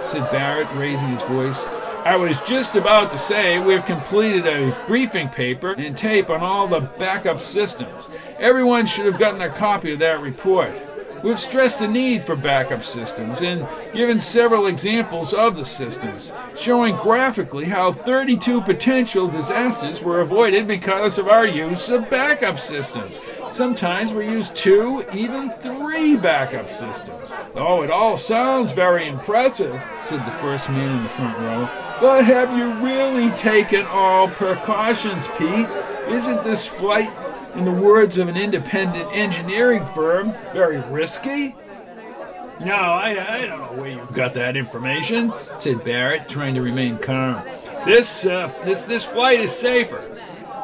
said 0.00 0.30
Barrett, 0.30 0.68
raising 0.74 1.08
his 1.08 1.22
voice. 1.22 1.66
I 2.08 2.16
was 2.16 2.40
just 2.40 2.74
about 2.74 3.10
to 3.10 3.18
say 3.18 3.58
we've 3.58 3.84
completed 3.84 4.46
a 4.46 4.74
briefing 4.86 5.28
paper 5.28 5.72
and 5.72 5.94
tape 5.94 6.30
on 6.30 6.40
all 6.40 6.66
the 6.66 6.80
backup 6.80 7.38
systems. 7.38 8.08
Everyone 8.38 8.86
should 8.86 9.04
have 9.04 9.18
gotten 9.18 9.42
a 9.42 9.50
copy 9.50 9.92
of 9.92 9.98
that 9.98 10.22
report. 10.22 10.72
We've 11.22 11.38
stressed 11.38 11.80
the 11.80 11.86
need 11.86 12.24
for 12.24 12.34
backup 12.34 12.82
systems 12.82 13.42
and 13.42 13.68
given 13.92 14.20
several 14.20 14.68
examples 14.68 15.34
of 15.34 15.54
the 15.56 15.66
systems, 15.66 16.32
showing 16.56 16.96
graphically 16.96 17.66
how 17.66 17.92
32 17.92 18.62
potential 18.62 19.28
disasters 19.28 20.02
were 20.02 20.22
avoided 20.22 20.66
because 20.66 21.18
of 21.18 21.28
our 21.28 21.46
use 21.46 21.90
of 21.90 22.08
backup 22.08 22.58
systems. 22.58 23.20
Sometimes 23.50 24.14
we 24.14 24.24
use 24.24 24.50
two, 24.50 25.04
even 25.12 25.50
three 25.60 26.16
backup 26.16 26.72
systems. 26.72 27.32
Oh, 27.54 27.82
it 27.82 27.90
all 27.90 28.16
sounds 28.16 28.72
very 28.72 29.06
impressive, 29.06 29.82
said 30.02 30.24
the 30.24 30.38
first 30.38 30.70
man 30.70 30.96
in 30.96 31.02
the 31.02 31.10
front 31.10 31.38
row. 31.40 31.87
But 32.00 32.24
have 32.24 32.56
you 32.56 32.74
really 32.84 33.30
taken 33.34 33.84
all 33.86 34.28
precautions, 34.28 35.26
Pete? 35.36 35.66
Isn't 36.08 36.44
this 36.44 36.64
flight 36.64 37.10
in 37.56 37.64
the 37.64 37.72
words 37.72 38.18
of 38.18 38.28
an 38.28 38.36
independent 38.36 39.12
engineering 39.12 39.84
firm, 39.86 40.32
very 40.52 40.80
risky? 40.92 41.56
No, 42.60 42.74
I, 42.74 43.36
I 43.36 43.46
don't 43.46 43.60
know 43.60 43.80
where 43.80 43.90
you 43.90 44.08
got 44.12 44.34
that 44.34 44.56
information, 44.56 45.32
said 45.58 45.82
Barrett, 45.82 46.28
trying 46.28 46.54
to 46.54 46.62
remain 46.62 46.98
calm. 46.98 47.44
This, 47.84 48.24
uh, 48.24 48.52
this, 48.64 48.84
this 48.84 49.04
flight 49.04 49.40
is 49.40 49.50
safer. 49.50 50.02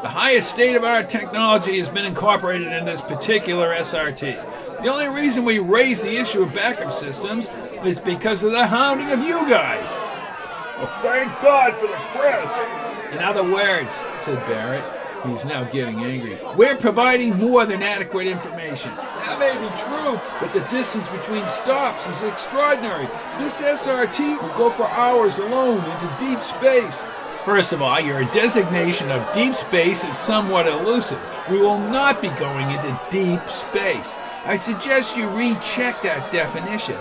The 0.02 0.08
highest 0.08 0.50
state 0.50 0.76
of 0.76 0.84
our 0.84 1.02
technology 1.02 1.78
has 1.78 1.88
been 1.88 2.04
incorporated 2.04 2.72
in 2.72 2.84
this 2.84 3.00
particular 3.00 3.74
SRT. 3.74 4.82
The 4.82 4.88
only 4.88 5.08
reason 5.08 5.44
we 5.44 5.58
raise 5.58 6.02
the 6.02 6.16
issue 6.16 6.42
of 6.42 6.52
backup 6.52 6.92
systems 6.92 7.48
is 7.84 7.98
because 7.98 8.44
of 8.44 8.52
the 8.52 8.66
hounding 8.66 9.10
of 9.10 9.20
you 9.20 9.48
guys. 9.48 9.90
Well, 10.76 10.90
thank 11.02 11.30
God 11.40 11.74
for 11.74 11.86
the 11.86 11.96
press. 12.18 13.12
In 13.12 13.18
other 13.18 13.44
words, 13.44 13.94
said 14.16 14.38
Barrett, 14.46 14.84
He's 15.26 15.44
now 15.46 15.64
getting 15.64 16.00
angry. 16.04 16.38
We're 16.54 16.76
providing 16.76 17.38
more 17.38 17.64
than 17.64 17.82
adequate 17.82 18.26
information. 18.26 18.94
That 18.94 19.38
may 19.38 19.54
be 19.54 19.68
true, 19.80 20.20
but 20.38 20.52
the 20.52 20.60
distance 20.68 21.08
between 21.08 21.48
stops 21.48 22.06
is 22.08 22.20
extraordinary. 22.22 23.06
This 23.38 23.60
SRT 23.62 24.42
will 24.42 24.58
go 24.58 24.70
for 24.70 24.86
hours 24.86 25.38
alone 25.38 25.78
into 25.78 26.16
deep 26.18 26.42
space. 26.42 27.06
First 27.46 27.72
of 27.72 27.80
all, 27.80 28.00
your 28.00 28.24
designation 28.32 29.10
of 29.10 29.32
deep 29.32 29.54
space 29.54 30.04
is 30.04 30.18
somewhat 30.18 30.66
elusive. 30.66 31.20
We 31.50 31.58
will 31.58 31.78
not 31.78 32.20
be 32.20 32.28
going 32.28 32.70
into 32.70 33.00
deep 33.10 33.48
space. 33.48 34.18
I 34.44 34.56
suggest 34.56 35.16
you 35.16 35.28
recheck 35.30 36.02
that 36.02 36.30
definition. 36.32 36.98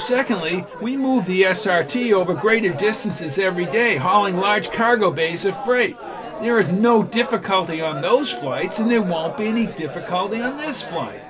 Secondly, 0.00 0.64
we 0.80 0.96
move 0.96 1.26
the 1.26 1.42
SRT 1.42 2.12
over 2.12 2.34
greater 2.34 2.72
distances 2.72 3.38
every 3.38 3.66
day, 3.66 3.96
hauling 3.96 4.36
large 4.36 4.70
cargo 4.72 5.10
bays 5.10 5.44
of 5.44 5.64
freight. 5.64 5.96
There 6.40 6.58
is 6.58 6.72
no 6.72 7.02
difficulty 7.02 7.80
on 7.80 8.00
those 8.00 8.30
flights, 8.30 8.78
and 8.78 8.90
there 8.90 9.02
won't 9.02 9.36
be 9.36 9.46
any 9.46 9.66
difficulty 9.66 10.40
on 10.40 10.56
this 10.56 10.82
flight. 10.82 11.20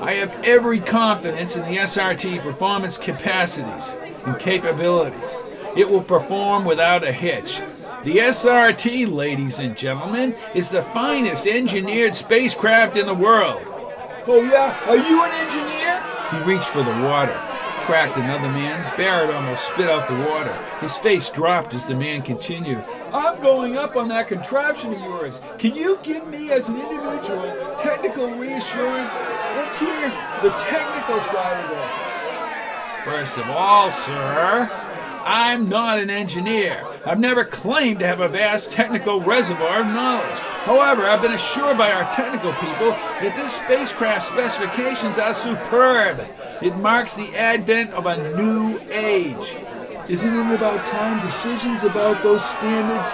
I 0.00 0.14
have 0.14 0.32
every 0.44 0.78
confidence 0.78 1.56
in 1.56 1.62
the 1.62 1.78
SRT 1.78 2.40
performance 2.40 2.96
capacities 2.96 3.92
and 4.24 4.38
capabilities. 4.38 5.38
It 5.76 5.90
will 5.90 6.02
perform 6.02 6.64
without 6.64 7.02
a 7.02 7.12
hitch. 7.12 7.60
The 8.04 8.18
SRT, 8.18 9.12
ladies 9.12 9.58
and 9.58 9.76
gentlemen, 9.76 10.36
is 10.54 10.70
the 10.70 10.82
finest 10.82 11.48
engineered 11.48 12.14
spacecraft 12.14 12.96
in 12.96 13.06
the 13.06 13.14
world. 13.14 13.60
Oh, 14.28 14.42
yeah? 14.42 14.78
Are 14.86 14.96
you 14.96 15.24
an 15.24 15.32
engineer? 15.32 15.97
He 16.30 16.38
reached 16.40 16.68
for 16.68 16.82
the 16.82 17.02
water, 17.08 17.32
cracked 17.86 18.18
another 18.18 18.48
man. 18.48 18.96
Barrett 18.98 19.34
almost 19.34 19.66
spit 19.66 19.88
out 19.88 20.08
the 20.08 20.28
water. 20.28 20.52
His 20.80 20.96
face 20.98 21.30
dropped 21.30 21.72
as 21.72 21.86
the 21.86 21.94
man 21.94 22.20
continued. 22.20 22.84
I'm 23.14 23.40
going 23.40 23.78
up 23.78 23.96
on 23.96 24.08
that 24.08 24.28
contraption 24.28 24.92
of 24.92 25.00
yours. 25.00 25.40
Can 25.58 25.74
you 25.74 25.98
give 26.02 26.26
me, 26.26 26.50
as 26.50 26.68
an 26.68 26.78
individual, 26.78 27.50
technical 27.78 28.28
reassurance? 28.34 29.16
Let's 29.56 29.78
hear 29.78 30.10
the 30.42 30.50
technical 30.58 31.20
side 31.22 31.64
of 31.64 31.70
this. 31.70 32.18
First 33.04 33.38
of 33.38 33.48
all, 33.48 33.90
sir, 33.90 34.68
I'm 35.30 35.68
not 35.68 35.98
an 35.98 36.08
engineer. 36.08 36.86
I've 37.04 37.20
never 37.20 37.44
claimed 37.44 38.00
to 38.00 38.06
have 38.06 38.20
a 38.20 38.28
vast 38.28 38.70
technical 38.70 39.20
reservoir 39.20 39.80
of 39.80 39.86
knowledge. 39.86 40.38
However, 40.64 41.04
I've 41.04 41.20
been 41.20 41.34
assured 41.34 41.76
by 41.76 41.92
our 41.92 42.10
technical 42.14 42.50
people 42.54 42.92
that 42.92 43.36
this 43.36 43.52
spacecraft's 43.52 44.26
specifications 44.26 45.18
are 45.18 45.34
superb. 45.34 46.26
It 46.62 46.78
marks 46.78 47.14
the 47.14 47.36
advent 47.36 47.90
of 47.90 48.06
a 48.06 48.36
new 48.38 48.80
age. 48.90 49.54
Isn't 50.08 50.34
it 50.34 50.54
about 50.54 50.86
time 50.86 51.20
decisions 51.20 51.84
about 51.84 52.22
those 52.22 52.42
standards 52.42 53.12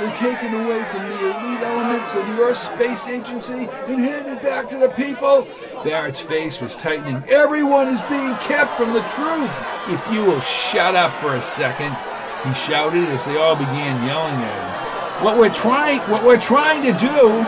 were 0.00 0.10
taken 0.14 0.52
away 0.52 0.84
from 0.90 1.08
the 1.08 1.18
elite 1.20 1.62
elements 1.62 2.14
of 2.14 2.26
your 2.36 2.54
space 2.54 3.08
agency 3.08 3.68
and 3.86 4.00
handed 4.00 4.42
back 4.42 4.68
to 4.68 4.78
the 4.78 4.88
people? 4.90 5.46
Barrett's 5.82 6.20
face 6.20 6.60
was 6.60 6.76
tightening. 6.76 7.22
Everyone 7.28 7.88
is 7.88 8.00
being 8.02 8.34
kept 8.36 8.76
from 8.76 8.92
the 8.92 9.00
truth. 9.14 9.50
If 9.88 10.12
you 10.12 10.24
will 10.24 10.40
shut 10.40 10.94
up 10.94 11.12
for 11.20 11.34
a 11.34 11.42
second, 11.42 11.96
he 12.44 12.54
shouted 12.54 13.04
as 13.08 13.24
they 13.24 13.36
all 13.36 13.56
began 13.56 14.06
yelling 14.06 14.34
at 14.34 15.20
him. 15.20 15.24
What 15.24 15.38
we're 15.38 15.54
trying 15.54 16.00
what 16.10 16.24
we're 16.24 16.40
trying 16.40 16.82
to 16.82 16.92
do 16.98 17.46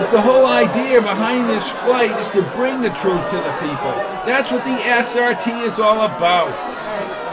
is 0.00 0.10
the 0.10 0.20
whole 0.20 0.46
idea 0.46 1.00
behind 1.00 1.48
this 1.48 1.66
flight 1.68 2.10
is 2.18 2.28
to 2.30 2.42
bring 2.56 2.82
the 2.82 2.90
truth 2.90 3.30
to 3.30 3.36
the 3.36 3.56
people. 3.60 3.94
That's 4.26 4.50
what 4.50 4.64
the 4.64 4.76
SRT 4.76 5.66
is 5.66 5.78
all 5.78 6.02
about. 6.02 6.50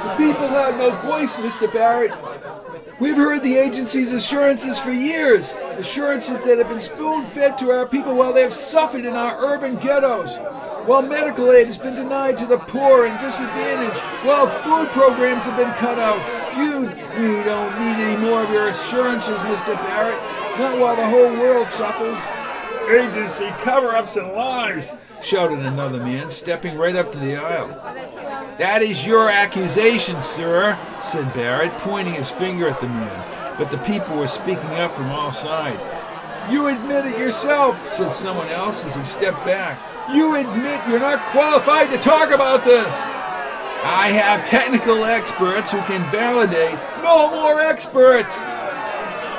The 0.03 0.25
people 0.25 0.47
have 0.47 0.77
no 0.77 0.91
voice, 1.09 1.35
Mr. 1.37 1.71
Barrett. 1.71 2.11
We've 3.03 3.17
heard 3.17 3.43
the 3.43 3.57
agency's 3.57 4.13
assurances 4.13 4.79
for 4.79 4.93
years. 4.93 5.51
Assurances 5.75 6.41
that 6.45 6.57
have 6.57 6.69
been 6.69 6.79
spoon 6.79 7.25
fed 7.31 7.57
to 7.57 7.69
our 7.69 7.85
people 7.85 8.15
while 8.15 8.31
they 8.31 8.39
have 8.39 8.53
suffered 8.53 9.03
in 9.03 9.13
our 9.13 9.35
urban 9.43 9.75
ghettos. 9.75 10.37
While 10.87 11.01
medical 11.01 11.51
aid 11.51 11.67
has 11.67 11.77
been 11.77 11.95
denied 11.95 12.37
to 12.37 12.45
the 12.45 12.59
poor 12.59 13.05
and 13.05 13.19
disadvantaged. 13.19 13.99
While 14.25 14.47
food 14.47 14.87
programs 14.93 15.43
have 15.43 15.57
been 15.57 15.73
cut 15.73 15.99
out. 15.99 16.23
You, 16.55 16.83
we 17.19 17.43
don't 17.43 17.77
need 17.77 18.05
any 18.05 18.21
more 18.25 18.41
of 18.41 18.49
your 18.51 18.69
assurances, 18.69 19.41
Mr. 19.41 19.75
Barrett. 19.75 20.21
Not 20.57 20.79
while 20.79 20.95
the 20.95 21.05
whole 21.05 21.33
world 21.41 21.69
suffers. 21.71 22.42
Agency 22.89 23.47
cover 23.61 23.95
ups 23.95 24.15
and 24.17 24.33
lies, 24.33 24.91
shouted 25.21 25.59
another 25.59 25.99
man, 25.99 26.29
stepping 26.29 26.77
right 26.77 26.95
up 26.95 27.11
to 27.11 27.17
the 27.17 27.37
aisle. 27.37 27.69
That 28.57 28.81
is 28.81 29.05
your 29.05 29.29
accusation, 29.29 30.21
sir, 30.21 30.77
said 30.99 31.33
Barrett, 31.33 31.71
pointing 31.79 32.13
his 32.13 32.29
finger 32.29 32.67
at 32.67 32.79
the 32.81 32.87
man. 32.87 33.55
But 33.57 33.71
the 33.71 33.77
people 33.79 34.17
were 34.17 34.27
speaking 34.27 34.71
up 34.71 34.93
from 34.93 35.11
all 35.11 35.31
sides. 35.31 35.87
You 36.51 36.67
admit 36.67 37.05
it 37.05 37.17
yourself, 37.17 37.91
said 37.91 38.11
someone 38.11 38.49
else 38.49 38.83
as 38.83 38.95
he 38.95 39.03
stepped 39.05 39.45
back. 39.45 39.79
You 40.13 40.35
admit 40.35 40.81
you're 40.89 40.99
not 40.99 41.19
qualified 41.31 41.89
to 41.91 41.97
talk 41.97 42.31
about 42.31 42.65
this. 42.65 42.93
I 43.85 44.09
have 44.09 44.47
technical 44.47 45.05
experts 45.05 45.71
who 45.71 45.79
can 45.81 46.09
validate. 46.11 46.77
No 47.01 47.31
more 47.31 47.61
experts! 47.61 48.43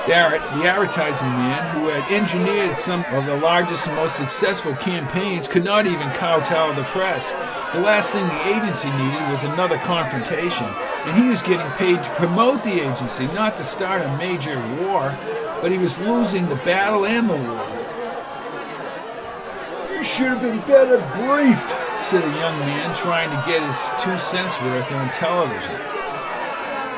Barrett, 0.07 0.43
the 0.59 0.69
advertising 0.69 1.29
man 1.29 1.75
who 1.75 1.89
had 1.89 2.13
engineered 2.13 2.77
some 2.77 3.07
of 3.07 3.25
the 3.25 3.37
largest 3.37 3.87
and 3.87 3.97
most 3.97 4.17
successful 4.17 4.75
campaigns, 4.77 5.49
could 5.49 5.65
not 5.65 5.87
even 5.87 6.11
kowtow 6.11 6.75
the 6.75 6.83
press. 6.85 7.31
The 7.73 7.81
last 7.81 8.13
thing 8.13 8.27
the 8.27 8.49
agency 8.49 8.91
needed 8.91 9.31
was 9.31 9.45
another 9.45 9.79
confrontation, 9.79 10.67
and 10.67 11.17
he 11.23 11.31
was 11.31 11.41
getting 11.41 11.71
paid 11.73 12.03
to 12.03 12.11
promote 12.17 12.63
the 12.63 12.83
agency, 12.87 13.27
not 13.29 13.57
to 13.57 13.65
start 13.65 14.03
a 14.03 14.17
major 14.19 14.59
war, 14.79 15.17
but 15.63 15.73
he 15.73 15.79
was 15.79 15.99
losing 15.99 16.51
the 16.51 16.57
battle 16.57 17.07
and 17.07 17.31
the 17.31 17.37
war. 17.37 17.67
You 19.97 20.05
should 20.05 20.29
have 20.29 20.43
been 20.43 20.61
better 20.69 20.99
briefed, 21.17 21.71
said 22.05 22.23
a 22.23 22.39
young 22.41 22.59
man 22.61 22.95
trying 22.99 23.31
to 23.31 23.43
get 23.51 23.63
his 23.63 24.05
two 24.05 24.19
cents 24.19 24.61
worth 24.61 24.93
on 24.93 25.11
television. 25.13 25.81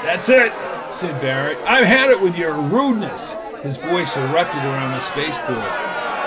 That's 0.02 0.28
it, 0.28 0.52
said 0.90 1.20
Barrett. 1.20 1.58
I've 1.66 1.86
had 1.86 2.10
it 2.10 2.20
with 2.20 2.36
your 2.36 2.54
rudeness. 2.54 3.34
His 3.62 3.76
voice 3.76 4.16
erupted 4.16 4.62
around 4.62 4.92
the 4.92 5.00
spaceport. 5.00 5.58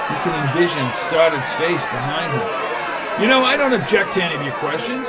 You 0.10 0.16
could 0.24 0.34
envision 0.34 0.94
Stoddard's 0.94 1.52
face 1.54 1.84
behind 1.86 2.32
him. 2.34 3.22
You 3.22 3.28
know, 3.28 3.44
I 3.44 3.58
don't 3.58 3.74
object 3.74 4.14
to 4.14 4.24
any 4.24 4.36
of 4.36 4.44
your 4.44 4.56
questions. 4.56 5.08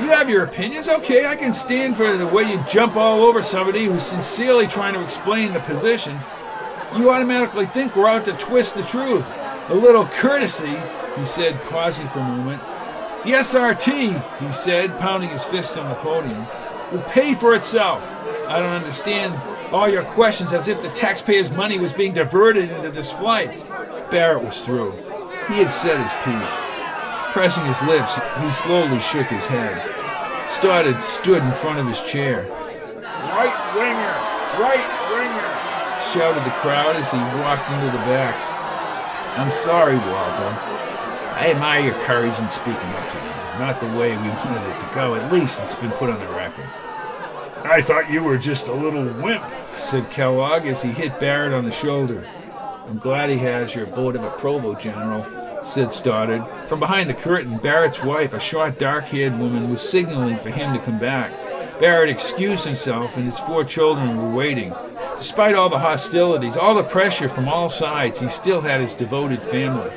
You 0.00 0.08
have 0.08 0.28
your 0.28 0.44
opinions, 0.44 0.88
okay? 0.88 1.26
I 1.26 1.36
can 1.36 1.52
stand 1.52 1.96
for 1.96 2.16
the 2.16 2.26
way 2.26 2.50
you 2.50 2.64
jump 2.68 2.96
all 2.96 3.22
over 3.22 3.42
somebody 3.42 3.84
who's 3.84 4.02
sincerely 4.02 4.66
trying 4.66 4.94
to 4.94 5.02
explain 5.02 5.52
the 5.52 5.60
position. 5.60 6.18
You 6.96 7.10
automatically 7.10 7.66
think 7.66 7.94
we're 7.94 8.08
out 8.08 8.24
to 8.24 8.32
twist 8.32 8.74
the 8.74 8.82
truth. 8.82 9.26
A 9.68 9.74
little 9.74 10.06
courtesy, 10.06 10.76
he 11.16 11.24
said, 11.24 11.54
pausing 11.64 12.08
for 12.08 12.18
a 12.18 12.28
moment. 12.28 12.62
The 13.24 13.32
SRT, 13.32 14.38
he 14.40 14.52
said, 14.52 14.98
pounding 14.98 15.30
his 15.30 15.44
fist 15.44 15.78
on 15.78 15.88
the 15.88 15.94
podium, 15.96 16.44
will 16.92 17.02
pay 17.02 17.34
for 17.34 17.54
itself. 17.54 18.02
I 18.46 18.58
don't 18.58 18.72
understand 18.72 19.34
all 19.72 19.88
your 19.88 20.04
questions 20.04 20.52
as 20.52 20.68
if 20.68 20.80
the 20.82 20.90
taxpayers' 20.90 21.50
money 21.50 21.78
was 21.78 21.92
being 21.92 22.14
diverted 22.14 22.70
into 22.70 22.90
this 22.90 23.10
flight. 23.10 23.50
Barrett 24.10 24.44
was 24.44 24.60
through. 24.60 24.92
He 25.48 25.54
had 25.54 25.72
said 25.72 26.00
his 26.00 26.12
piece. 26.24 26.54
Pressing 27.32 27.64
his 27.66 27.82
lips, 27.82 28.14
he 28.40 28.52
slowly 28.52 29.00
shook 29.00 29.26
his 29.26 29.44
head. 29.44 29.90
Stoddard 30.48 31.02
stood 31.02 31.42
in 31.42 31.52
front 31.52 31.80
of 31.80 31.88
his 31.88 32.00
chair. 32.02 32.46
Right 33.02 33.74
winger! 33.74 34.14
Right 34.62 34.86
winger! 35.10 35.50
shouted 36.12 36.44
the 36.44 36.54
crowd 36.62 36.94
as 36.94 37.10
he 37.10 37.18
walked 37.42 37.68
into 37.72 37.86
the 37.86 38.04
back. 38.06 38.36
I'm 39.36 39.50
sorry, 39.50 39.96
Walter. 39.96 40.93
I 41.34 41.50
admire 41.50 41.80
your 41.80 41.94
courage 42.04 42.38
in 42.38 42.48
speaking 42.48 42.74
up 42.74 43.10
to 43.10 43.16
them. 43.16 43.58
Not 43.58 43.80
the 43.80 43.98
way 43.98 44.10
we 44.10 44.28
wanted 44.28 44.62
it 44.62 44.80
to 44.80 44.94
go. 44.94 45.16
At 45.16 45.32
least 45.32 45.60
it's 45.60 45.74
been 45.74 45.90
put 45.90 46.08
on 46.08 46.20
the 46.20 46.28
record. 46.28 46.64
I 47.64 47.82
thought 47.82 48.08
you 48.08 48.22
were 48.22 48.38
just 48.38 48.68
a 48.68 48.72
little 48.72 49.04
wimp, 49.20 49.42
said 49.76 50.10
Kellogg 50.10 50.64
as 50.66 50.82
he 50.82 50.90
hit 50.90 51.18
Barrett 51.18 51.52
on 51.52 51.64
the 51.64 51.72
shoulder. 51.72 52.24
I'm 52.86 52.98
glad 52.98 53.30
he 53.30 53.38
has 53.38 53.74
your 53.74 53.86
bullet 53.86 54.14
of 54.14 54.22
a 54.22 54.30
provo, 54.30 54.74
General, 54.74 55.26
said 55.64 55.92
Stoddard. 55.92 56.44
From 56.68 56.78
behind 56.78 57.10
the 57.10 57.14
curtain, 57.14 57.58
Barrett's 57.58 58.04
wife, 58.04 58.32
a 58.32 58.38
short, 58.38 58.78
dark 58.78 59.04
haired 59.04 59.36
woman, 59.38 59.70
was 59.70 59.80
signaling 59.80 60.38
for 60.38 60.50
him 60.50 60.72
to 60.72 60.78
come 60.78 61.00
back. 61.00 61.32
Barrett 61.80 62.10
excused 62.10 62.64
himself, 62.64 63.16
and 63.16 63.24
his 63.24 63.40
four 63.40 63.64
children 63.64 64.16
were 64.16 64.30
waiting. 64.36 64.72
Despite 65.16 65.54
all 65.54 65.68
the 65.68 65.78
hostilities, 65.78 66.56
all 66.56 66.74
the 66.74 66.84
pressure 66.84 67.28
from 67.28 67.48
all 67.48 67.68
sides, 67.68 68.20
he 68.20 68.28
still 68.28 68.60
had 68.60 68.80
his 68.80 68.94
devoted 68.94 69.42
family. 69.42 69.90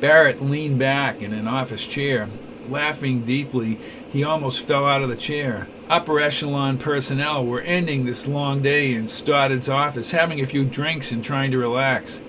Barrett 0.00 0.42
leaned 0.42 0.78
back 0.78 1.20
in 1.20 1.32
an 1.32 1.46
office 1.46 1.84
chair. 1.84 2.28
Laughing 2.68 3.24
deeply, 3.24 3.78
he 4.10 4.24
almost 4.24 4.62
fell 4.62 4.86
out 4.86 5.02
of 5.02 5.08
the 5.08 5.16
chair. 5.16 5.68
Upper 5.88 6.20
echelon 6.20 6.78
personnel 6.78 7.44
were 7.44 7.60
ending 7.60 8.04
this 8.04 8.26
long 8.26 8.62
day 8.62 8.94
in 8.94 9.08
Stoddard's 9.08 9.68
office, 9.68 10.12
having 10.12 10.40
a 10.40 10.46
few 10.46 10.64
drinks 10.64 11.12
and 11.12 11.22
trying 11.22 11.50
to 11.50 11.58
relax. 11.58 12.20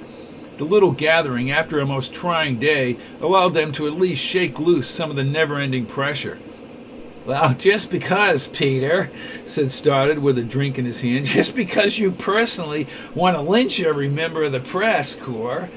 The 0.57 0.63
little 0.65 0.91
gathering, 0.91 1.49
after 1.49 1.79
a 1.79 1.85
most 1.85 2.13
trying 2.13 2.59
day, 2.59 2.97
allowed 3.21 3.53
them 3.53 3.71
to 3.73 3.87
at 3.87 3.93
least 3.93 4.21
shake 4.21 4.59
loose 4.59 4.87
some 4.87 5.09
of 5.09 5.15
the 5.15 5.23
never 5.23 5.59
ending 5.59 5.85
pressure. 5.85 6.39
Well, 7.25 7.53
just 7.53 7.91
because, 7.91 8.47
Peter, 8.47 9.11
said 9.45 9.71
Stoddard 9.71 10.19
with 10.19 10.37
a 10.37 10.43
drink 10.43 10.79
in 10.79 10.85
his 10.85 11.01
hand, 11.01 11.27
just 11.27 11.55
because 11.55 11.99
you 11.99 12.11
personally 12.11 12.87
want 13.13 13.37
to 13.37 13.41
lynch 13.41 13.79
every 13.79 14.09
member 14.09 14.43
of 14.43 14.51
the 14.51 14.59
press 14.59 15.15
corps. 15.15 15.69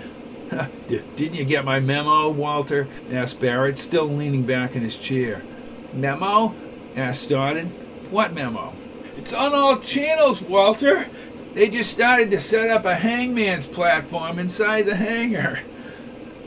Didn't 0.88 1.35
you 1.35 1.44
get 1.44 1.64
my 1.64 1.80
memo, 1.80 2.28
Walter? 2.30 2.88
asked 3.11 3.40
Barrett, 3.40 3.78
still 3.78 4.07
leaning 4.07 4.44
back 4.44 4.76
in 4.76 4.83
his 4.83 4.96
chair. 4.96 5.42
Memo? 5.92 6.54
asked 6.96 7.24
Stoddard. 7.24 7.66
What 8.11 8.33
memo? 8.33 8.74
It's 9.16 9.33
on 9.33 9.54
all 9.54 9.78
channels, 9.78 10.42
Walter. 10.42 11.09
They 11.54 11.68
just 11.68 11.92
Stoddard 11.92 12.30
to 12.33 12.40
set 12.40 12.68
up 12.68 12.85
a 12.85 12.96
hangman's 12.96 13.66
platform 13.66 14.38
inside 14.38 14.87
the 14.87 14.96
hangar. 14.96 15.61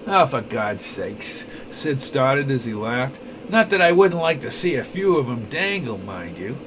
Oh, 0.06 0.26
for 0.26 0.42
God's 0.42 0.86
sakes, 0.86 1.44
Sid 1.70 2.02
started 2.02 2.52
as 2.52 2.66
he 2.66 2.74
laughed. 2.74 3.18
Not 3.50 3.70
that 3.70 3.82
I 3.82 3.92
wouldn't 3.94 4.22
like 4.22 4.42
to 4.42 4.52
see 4.52 4.76
a 4.76 4.84
few 4.84 5.18
of 5.18 5.30
'em 5.30 5.46
dangle, 5.50 5.98
mind 5.98 6.38
you. 6.38 6.58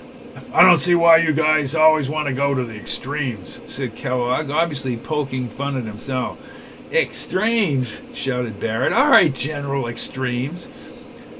I 0.52 0.62
don't 0.62 0.78
see 0.78 0.94
why 0.94 1.18
you 1.18 1.32
guys 1.32 1.74
always 1.74 2.08
want 2.08 2.28
to 2.28 2.32
go 2.32 2.54
to 2.54 2.64
the 2.64 2.76
extremes. 2.76 3.60
said 3.64 3.94
Kellogg, 3.94 4.50
obviously 4.50 4.96
poking 4.96 5.48
fun 5.48 5.76
at 5.76 5.84
himself. 5.84 6.38
Extremes, 6.92 8.00
shouted 8.12 8.58
Barrett. 8.58 8.92
All 8.92 9.08
right, 9.08 9.32
General 9.32 9.86
Extremes. 9.86 10.68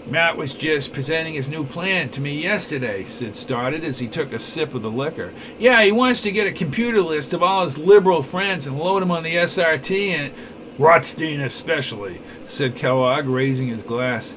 Matt 0.06 0.36
was 0.36 0.54
just 0.54 0.92
presenting 0.92 1.34
his 1.34 1.48
new 1.48 1.64
plan 1.64 2.08
to 2.10 2.20
me 2.20 2.40
yesterday, 2.42 3.04
Sid 3.04 3.36
Stoddard 3.36 3.84
as 3.84 3.98
he 3.98 4.08
took 4.08 4.32
a 4.32 4.38
sip 4.38 4.74
of 4.74 4.82
the 4.82 4.90
liquor. 4.90 5.32
Yeah, 5.58 5.82
he 5.82 5.92
wants 5.92 6.22
to 6.22 6.32
get 6.32 6.46
a 6.46 6.52
computer 6.52 7.00
list 7.00 7.32
of 7.32 7.42
all 7.42 7.64
his 7.64 7.78
liberal 7.78 8.22
friends 8.22 8.66
and 8.66 8.78
load 8.78 9.02
them 9.02 9.10
on 9.10 9.22
the 9.22 9.34
SRT 9.36 10.08
and. 10.10 10.34
Rothstein, 10.78 11.42
especially, 11.42 12.22
said 12.46 12.74
Kellogg, 12.74 13.26
raising 13.26 13.68
his 13.68 13.82
glass. 13.82 14.34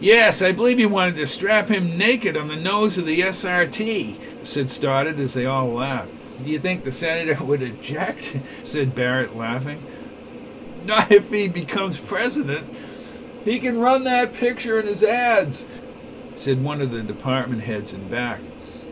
Yes, 0.00 0.40
I 0.40 0.52
believe 0.52 0.78
he 0.78 0.86
wanted 0.86 1.16
to 1.16 1.26
strap 1.26 1.68
him 1.68 1.98
naked 1.98 2.36
on 2.36 2.46
the 2.46 2.54
nose 2.54 2.98
of 2.98 3.06
the 3.06 3.20
SRT, 3.20 4.46
Sid 4.46 4.70
Stoddard 4.70 5.18
as 5.18 5.34
they 5.34 5.44
all 5.44 5.72
laughed. 5.72 6.12
Do 6.44 6.50
you 6.50 6.60
think 6.60 6.84
the 6.84 6.92
senator 6.92 7.42
would 7.44 7.64
object? 7.64 8.36
said 8.64 8.94
Barrett, 8.94 9.36
laughing. 9.36 9.84
Not 10.84 11.10
if 11.12 11.30
he 11.30 11.48
becomes 11.48 11.98
president. 11.98 12.76
He 13.44 13.58
can 13.58 13.78
run 13.78 14.04
that 14.04 14.34
picture 14.34 14.78
in 14.78 14.86
his 14.86 15.02
ads, 15.02 15.66
said 16.32 16.62
one 16.62 16.80
of 16.80 16.90
the 16.90 17.02
department 17.02 17.62
heads 17.62 17.92
in 17.92 18.08
back. 18.08 18.40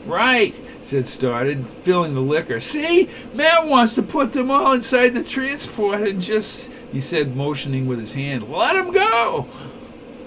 Right, 0.07 0.59
said 0.83 1.07
Stoddard, 1.07 1.69
filling 1.83 2.15
the 2.15 2.21
liquor. 2.21 2.59
See, 2.59 3.09
Matt 3.35 3.67
wants 3.67 3.95
to 3.95 4.03
put 4.03 4.33
them 4.33 4.51
all 4.51 4.73
inside 4.73 5.11
the 5.11 5.23
transport 5.23 6.01
and 6.01 6.23
just, 6.23 6.71
he 6.91 7.01
said, 7.01 7.37
motioning 7.37 7.87
with 7.87 8.01
his 8.01 8.15
hand, 8.15 8.51
let 8.51 8.77
him 8.77 8.93
go. 8.93 9.47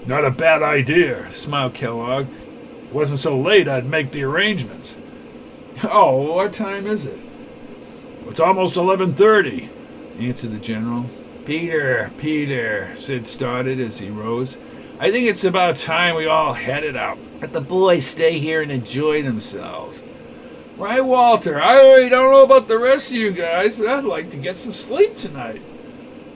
Not 0.06 0.24
a 0.24 0.30
bad 0.30 0.62
idea, 0.62 1.30
smiled 1.32 1.74
Kellogg. 1.74 2.28
Wasn't 2.92 3.18
so 3.18 3.36
late 3.38 3.66
I'd 3.66 3.86
make 3.86 4.12
the 4.12 4.22
arrangements. 4.22 4.96
Oh, 5.82 6.34
what 6.34 6.52
time 6.52 6.86
is 6.86 7.04
it? 7.04 7.18
It's 8.28 8.38
almost 8.40 8.76
11:30, 8.76 9.68
answered 10.20 10.52
the 10.52 10.58
general. 10.58 11.06
Peter, 11.44 12.10
Peter, 12.16 12.90
Sid 12.94 13.26
Stoddard 13.26 13.78
as 13.78 13.98
he 13.98 14.08
rose. 14.08 14.56
I 14.98 15.10
think 15.10 15.26
it's 15.26 15.44
about 15.44 15.76
time 15.76 16.14
we 16.14 16.26
all 16.26 16.54
headed 16.54 16.96
out. 16.96 17.18
Let 17.40 17.52
the 17.52 17.60
boys 17.60 18.06
stay 18.06 18.38
here 18.38 18.62
and 18.62 18.72
enjoy 18.72 19.22
themselves. 19.22 20.02
Right, 20.78 21.04
Walter. 21.04 21.62
I 21.62 22.08
don't 22.08 22.32
know 22.32 22.42
about 22.42 22.68
the 22.68 22.78
rest 22.78 23.10
of 23.10 23.16
you 23.16 23.30
guys, 23.30 23.76
but 23.76 23.86
I'd 23.86 24.04
like 24.04 24.30
to 24.30 24.36
get 24.38 24.56
some 24.56 24.72
sleep 24.72 25.16
tonight. 25.16 25.60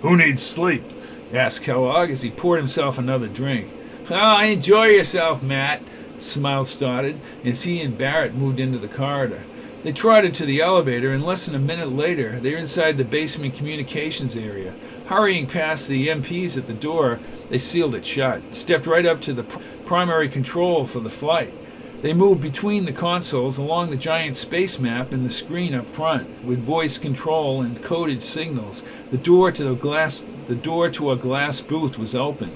Who 0.02 0.16
needs 0.16 0.42
sleep? 0.42 0.84
asked 1.32 1.62
Kellogg 1.62 2.10
as 2.10 2.22
he 2.22 2.30
poured 2.30 2.58
himself 2.58 2.98
another 2.98 3.28
drink. 3.28 3.70
Oh, 4.10 4.38
enjoy 4.40 4.86
yourself, 4.86 5.42
Matt, 5.42 5.82
smiled 6.18 6.68
Stoddard 6.68 7.16
as 7.44 7.62
he 7.62 7.80
and 7.80 7.96
Barrett 7.96 8.34
moved 8.34 8.60
into 8.60 8.78
the 8.78 8.88
corridor. 8.88 9.42
They 9.82 9.92
trotted 9.92 10.34
to 10.34 10.46
the 10.46 10.60
elevator, 10.60 11.12
and 11.12 11.24
less 11.24 11.46
than 11.46 11.54
a 11.54 11.60
minute 11.60 11.92
later, 11.92 12.40
they 12.40 12.52
were 12.52 12.58
inside 12.58 12.96
the 12.96 13.04
basement 13.04 13.54
communications 13.54 14.36
area. 14.36 14.74
Hurrying 15.08 15.46
past 15.46 15.88
the 15.88 16.08
MPs 16.08 16.58
at 16.58 16.66
the 16.66 16.74
door, 16.74 17.18
they 17.48 17.56
sealed 17.56 17.94
it 17.94 18.04
shut, 18.04 18.54
stepped 18.54 18.86
right 18.86 19.06
up 19.06 19.22
to 19.22 19.32
the 19.32 19.42
pr- 19.42 19.58
primary 19.86 20.28
control 20.28 20.86
for 20.86 21.00
the 21.00 21.08
flight. 21.08 21.54
They 22.02 22.12
moved 22.12 22.42
between 22.42 22.84
the 22.84 22.92
consoles 22.92 23.56
along 23.56 23.88
the 23.88 23.96
giant 23.96 24.36
space 24.36 24.78
map 24.78 25.10
and 25.12 25.24
the 25.24 25.30
screen 25.30 25.74
up 25.74 25.88
front, 25.88 26.44
with 26.44 26.62
voice 26.62 26.98
control 26.98 27.62
and 27.62 27.82
coded 27.82 28.22
signals. 28.22 28.82
The 29.10 29.16
door 29.16 29.50
to 29.50 29.64
the 29.64 29.74
glass 29.74 30.24
the 30.46 30.54
door 30.54 30.90
to 30.90 31.10
a 31.10 31.16
glass 31.16 31.62
booth 31.62 31.96
was 31.96 32.14
open. 32.14 32.54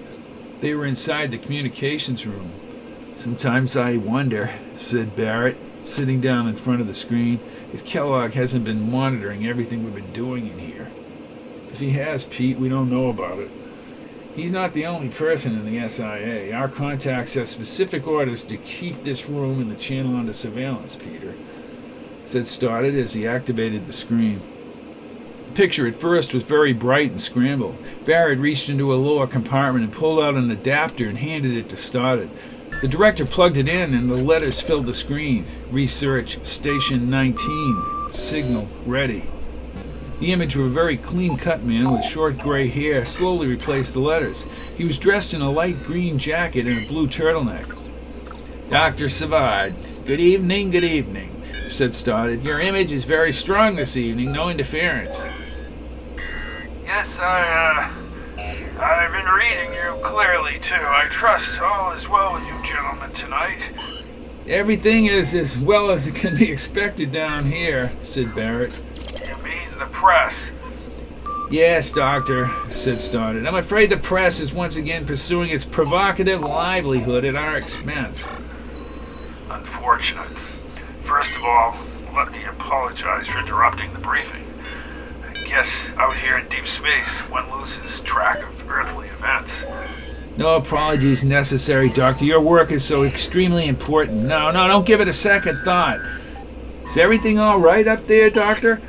They 0.61 0.75
were 0.75 0.87
inside 0.87 1.31
the 1.31 1.38
communications 1.38 2.27
room. 2.27 2.53
Sometimes 3.15 3.79
I 3.79 3.97
wonder, 3.97 4.51
said 4.77 5.17
Barrett, 5.17 5.57
sitting 5.81 6.21
down 6.21 6.49
in 6.49 6.57
front 6.57 6.83
of 6.83 6.87
the 6.87 6.95
screen, 6.95 7.41
if 7.73 7.85
Kellogg 7.85 8.33
hasn't 8.33 8.65
been 8.65 8.91
monitoring 8.91 9.47
everything 9.47 9.85
we've 9.85 9.95
been 9.95 10.12
doing 10.12 10.49
in 10.49 10.59
here. 10.59 10.88
If 11.73 11.81
he 11.81 11.91
has, 11.93 12.27
Pete, 12.27 12.59
we 12.59 12.69
don't 12.69 12.91
know 12.91 13.09
about 13.09 13.39
it. 13.39 13.51
He's 14.37 14.53
not 14.53 14.75
the 14.75 14.87
only 14.87 15.09
person 15.09 15.55
in 15.55 15.65
the 15.65 15.89
SIA. 15.89 16.53
Our 16.55 16.69
contacts 16.69 17.35
have 17.35 17.49
specific 17.49 18.07
orders 18.07 18.45
to 18.45 18.59
keep 18.59 19.05
this 19.05 19.27
room 19.27 19.61
and 19.61 19.71
the 19.71 19.77
channel 19.77 20.17
under 20.17 20.35
surveillance, 20.35 20.97
Peter. 20.97 21.35
Said 22.25 22.47
Stoddard 22.47 22.95
as 22.95 23.15
he 23.15 23.27
activated 23.27 23.87
the 23.87 23.93
screen. 23.93 24.41
The 25.49 25.53
picture 25.53 25.87
at 25.87 25.97
first 25.97 26.33
was 26.33 26.45
very 26.45 26.73
bright 26.73 27.11
and 27.11 27.21
scrambled. 27.21 27.77
Barrett 28.05 28.39
reached 28.39 28.69
into 28.69 28.93
a 28.93 28.97
lower 28.97 29.27
compartment 29.27 29.85
and 29.85 29.93
pulled 29.93 30.23
out 30.23 30.35
an 30.35 30.51
adapter 30.51 31.09
and 31.09 31.19
handed 31.19 31.57
it 31.57 31.69
to 31.71 31.77
Stoddard. 31.77 32.31
The 32.81 32.89
director 32.89 33.25
plugged 33.27 33.59
it 33.59 33.69
in 33.69 33.95
and 33.95 34.11
the 34.11 34.23
letters 34.23 34.61
filled 34.61 34.87
the 34.87 34.95
screen. 34.95 35.47
Research 35.71 36.45
Station 36.45 37.11
19. 37.11 38.09
Signal 38.11 38.69
ready. 38.87 39.25
The 40.23 40.31
image 40.31 40.55
of 40.55 40.65
a 40.65 40.69
very 40.69 40.97
clean 40.97 41.37
cut 41.37 41.65
man 41.65 41.91
with 41.91 42.05
short 42.05 42.39
gray 42.39 42.69
hair 42.69 43.05
slowly 43.05 43.49
replaced 43.49 43.93
the 43.93 43.99
letters. 43.99 44.73
He 44.77 44.85
was 44.85 44.97
dressed 44.97 45.35
in 45.35 45.43
a 45.43 45.51
light 45.51 45.75
green 45.85 46.17
jacket 46.17 46.65
and 46.69 46.79
a 46.79 46.87
blue 46.87 47.09
turtleneck. 47.09 47.67
Dr. 48.71 49.09
Savard, 49.09 49.75
good 50.07 50.21
evening, 50.21 50.71
good 50.71 50.85
evening, 50.85 51.43
said 51.65 51.93
Stoddard. 51.93 52.45
Your 52.45 52.61
image 52.61 52.93
is 52.93 53.03
very 53.03 53.33
strong 53.33 53.75
this 53.75 53.97
evening, 53.97 54.31
no 54.31 54.49
interference. 54.49 55.73
Yes, 56.85 57.09
I, 57.19 57.91
uh, 58.39 58.81
I've 58.81 59.11
been 59.11 59.27
reading 59.27 59.75
you 59.75 60.01
clearly, 60.05 60.61
too. 60.61 60.77
I 60.77 61.09
trust 61.11 61.59
all 61.61 61.95
is 61.95 62.07
well 62.07 62.33
with 62.33 62.47
you 62.47 62.65
gentlemen 62.65 63.11
tonight. 63.15 63.59
Everything 64.47 65.07
is 65.07 65.35
as 65.35 65.59
well 65.59 65.91
as 65.91 66.07
it 66.07 66.15
can 66.15 66.37
be 66.37 66.49
expected 66.49 67.11
down 67.11 67.47
here, 67.47 67.91
said 68.03 68.33
Barrett. 68.37 68.81
You 70.03 70.09
mean 70.09 70.15
the 70.17 70.31
press? 70.31 70.35
Yes, 71.51 71.91
Doctor, 71.91 72.51
said 72.71 73.01
Stoddard. 73.01 73.47
I'm 73.47 73.55
afraid 73.55 73.91
the 73.91 73.97
press 73.97 74.41
is 74.41 74.53
once 74.53 74.77
again 74.77 75.07
pursuing 75.07 75.51
its 75.51 75.65
provocative 75.65 76.41
livelihood 76.41 77.25
at 77.25 77.37
our 77.37 77.57
expense. 77.57 78.25
Unfortunate. 79.51 80.38
First 81.05 81.37
of 81.37 81.45
all, 81.45 81.77
let 82.15 82.33
me 82.33 82.43
apologize 82.45 83.27
for 83.27 83.38
interrupting 83.41 83.93
the 83.93 83.99
briefing. 83.99 84.45
I 85.29 85.45
guess 85.45 85.69
out 85.97 86.17
here 86.17 86.38
in 86.38 86.49
deep 86.49 86.67
space, 86.67 87.07
one 87.31 87.51
loses 87.61 88.01
track 88.01 88.43
of 88.43 88.71
earthly 88.71 89.09
events. 89.09 90.29
No 90.38 90.57
apologies 90.57 91.23
necessary, 91.23 91.91
Doctor. 91.91 92.25
Your 92.25 92.41
work 92.41 92.73
is 92.73 92.83
so 92.83 93.03
extremely 93.03 93.67
important. 93.67 94.23
No, 94.23 94.51
no, 94.51 94.67
don't 94.69 94.87
give 94.87 95.03
it 95.03 95.09
a 95.09 95.12
second 95.12 95.62
thought. 95.65 96.01
Is 96.85 96.97
everything 96.97 97.38
all 97.38 97.59
right 97.59 97.87
up 97.87 98.07
there, 98.07 98.31
Doctor? 98.31 98.81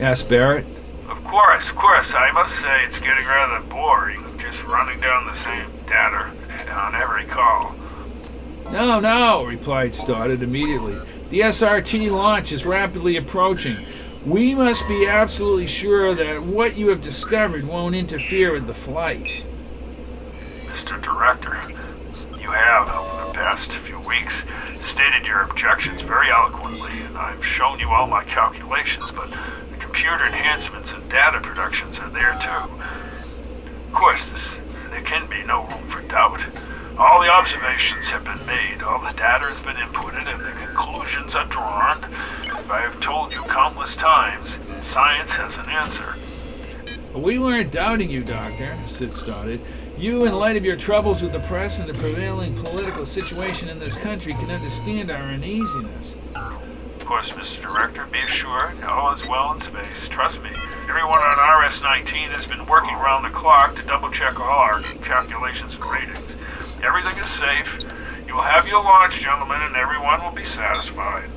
Asked 0.00 0.28
Barrett. 0.28 0.64
Of 1.08 1.22
course, 1.24 1.68
of 1.68 1.76
course. 1.76 2.10
I 2.14 2.32
must 2.32 2.54
say 2.60 2.84
it's 2.86 3.00
getting 3.00 3.24
rather 3.26 3.64
boring, 3.66 4.38
just 4.40 4.62
running 4.64 4.98
down 5.00 5.26
the 5.26 5.36
same 5.36 5.70
data 5.86 6.30
on 6.72 6.94
every 6.94 7.26
call. 7.26 7.74
No, 8.72 9.00
no, 9.00 9.44
replied 9.44 9.94
Stoddard 9.94 10.42
immediately. 10.42 10.96
The 11.30 11.40
SRT 11.40 12.10
launch 12.10 12.52
is 12.52 12.64
rapidly 12.64 13.16
approaching. 13.16 13.76
We 14.24 14.54
must 14.54 14.86
be 14.86 15.06
absolutely 15.06 15.66
sure 15.66 16.14
that 16.14 16.42
what 16.42 16.76
you 16.76 16.88
have 16.88 17.00
discovered 17.00 17.66
won't 17.66 17.94
interfere 17.94 18.52
with 18.52 18.66
the 18.66 18.74
flight. 18.74 19.48
Mr. 20.66 21.00
Director, 21.02 21.58
you 22.40 22.50
have, 22.50 22.88
over 22.88 23.26
the 23.26 23.32
past 23.34 23.72
few 23.86 23.98
weeks, 24.00 24.34
stated 24.66 25.26
your 25.26 25.42
objections 25.42 26.00
very 26.02 26.30
eloquently, 26.30 27.00
and 27.00 27.16
I've 27.16 27.44
shown 27.44 27.80
you 27.80 27.88
all 27.88 28.06
my 28.06 28.24
calculations, 28.24 29.10
but 29.12 29.30
computer 29.92 30.24
enhancements 30.24 30.92
and 30.92 31.10
data 31.10 31.40
productions 31.40 31.98
are 31.98 32.10
there 32.10 32.38
too. 32.40 32.72
Of 33.88 33.92
course, 33.92 34.24
this, 34.28 34.42
there 34.90 35.02
can 35.02 35.28
be 35.28 35.42
no 35.42 35.62
room 35.66 35.82
for 35.90 36.00
doubt. 36.06 36.40
All 36.96 37.20
the 37.20 37.28
observations 37.28 38.06
have 38.06 38.22
been 38.22 38.46
made, 38.46 38.82
all 38.82 39.00
the 39.00 39.12
data 39.14 39.46
has 39.46 39.60
been 39.60 39.74
inputted, 39.74 40.28
and 40.28 40.40
the 40.40 40.64
conclusions 40.64 41.34
are 41.34 41.44
drawn. 41.46 42.04
I 42.70 42.82
have 42.82 43.00
told 43.00 43.32
you 43.32 43.40
countless 43.42 43.96
times, 43.96 44.50
science 44.86 45.30
has 45.30 45.56
an 45.56 45.68
answer. 45.68 46.14
We 47.12 47.40
weren't 47.40 47.72
doubting 47.72 48.10
you, 48.10 48.22
Doctor, 48.22 48.78
Sid 48.88 49.10
Stoddard. 49.10 49.60
You, 49.98 50.24
in 50.24 50.34
light 50.34 50.56
of 50.56 50.64
your 50.64 50.76
troubles 50.76 51.20
with 51.20 51.32
the 51.32 51.40
press 51.40 51.80
and 51.80 51.88
the 51.88 51.94
prevailing 51.94 52.54
political 52.54 53.04
situation 53.04 53.68
in 53.68 53.80
this 53.80 53.96
country, 53.96 54.34
can 54.34 54.52
understand 54.52 55.10
our 55.10 55.32
uneasiness. 55.32 56.14
Of 57.00 57.06
course, 57.06 57.28
Mr. 57.30 57.62
Director, 57.62 58.06
be 58.12 58.18
assured, 58.18 58.82
all 58.84 59.12
is 59.12 59.26
well 59.26 59.52
in 59.54 59.60
space. 59.62 60.08
Trust 60.10 60.40
me. 60.42 60.50
Everyone 60.88 61.18
on 61.18 61.64
RS-19 61.64 62.30
has 62.30 62.46
been 62.46 62.66
working 62.66 62.94
round 62.94 63.24
the 63.24 63.30
clock 63.30 63.74
to 63.76 63.82
double-check 63.82 64.38
all 64.38 64.46
our 64.46 64.80
calculations 65.02 65.74
and 65.74 65.84
ratings. 65.84 66.36
Everything 66.84 67.18
is 67.18 67.26
safe. 67.30 67.88
You 68.28 68.34
will 68.34 68.42
have 68.42 68.68
your 68.68 68.84
launch, 68.84 69.18
gentlemen, 69.18 69.60
and 69.62 69.74
everyone 69.76 70.22
will 70.22 70.30
be 70.30 70.44
satisfied. 70.44 71.30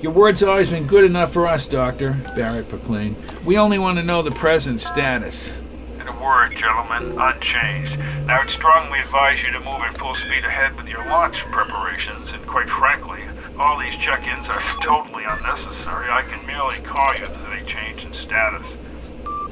Your 0.00 0.12
word's 0.12 0.42
always 0.42 0.68
been 0.68 0.86
good 0.86 1.04
enough 1.04 1.32
for 1.32 1.46
us, 1.46 1.66
Doctor, 1.66 2.20
Barrett 2.36 2.68
proclaimed. 2.68 3.16
We 3.44 3.56
only 3.58 3.78
want 3.78 3.96
to 3.96 4.04
know 4.04 4.22
the 4.22 4.30
present 4.30 4.78
status. 4.80 5.50
In 5.98 6.06
a 6.06 6.22
word, 6.22 6.52
gentlemen, 6.52 7.18
unchanged. 7.18 7.98
Now, 8.26 8.36
I'd 8.36 8.48
strongly 8.48 8.98
advise 8.98 9.42
you 9.42 9.50
to 9.52 9.60
move 9.60 9.80
at 9.80 9.96
full 9.98 10.14
speed 10.14 10.44
ahead 10.44 10.76
with 10.76 10.86
your 10.86 11.04
launch 11.06 11.38
preparations, 11.50 12.30
and 12.30 12.46
quite 12.46 12.68
frankly, 12.68 13.23
all 13.58 13.78
these 13.78 13.94
check-ins 13.96 14.48
are 14.48 14.60
totally 14.82 15.24
unnecessary. 15.28 16.10
I 16.10 16.22
can 16.22 16.46
merely 16.46 16.78
call 16.80 17.14
you 17.14 17.24
if 17.24 17.46
they 17.46 17.62
change 17.70 18.04
in 18.04 18.12
status. 18.12 18.66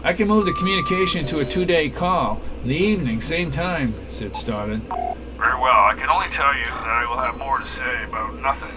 I 0.04 0.12
can 0.12 0.26
move 0.26 0.44
the 0.46 0.52
communication 0.54 1.24
to 1.26 1.38
a 1.40 1.44
two-day 1.44 1.90
call. 1.90 2.40
In 2.62 2.68
the 2.68 2.76
evening, 2.76 3.20
same 3.20 3.50
time, 3.50 3.94
said 4.08 4.34
Stoddard. 4.34 4.82
Very 4.82 5.60
well. 5.60 5.84
I 5.84 5.94
can 5.96 6.10
only 6.10 6.28
tell 6.28 6.56
you 6.56 6.64
that 6.64 6.86
I 6.86 7.08
will 7.08 7.18
have 7.18 7.38
more 7.38 7.58
to 7.58 7.66
say 7.66 8.04
about 8.04 8.34
nothing. 8.40 8.70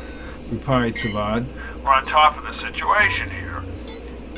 Replied 0.52 0.94
Savad. 0.94 1.48
We're 1.84 1.92
on 1.92 2.06
top 2.06 2.38
of 2.38 2.44
the 2.44 2.54
situation 2.54 3.30
here. 3.32 3.64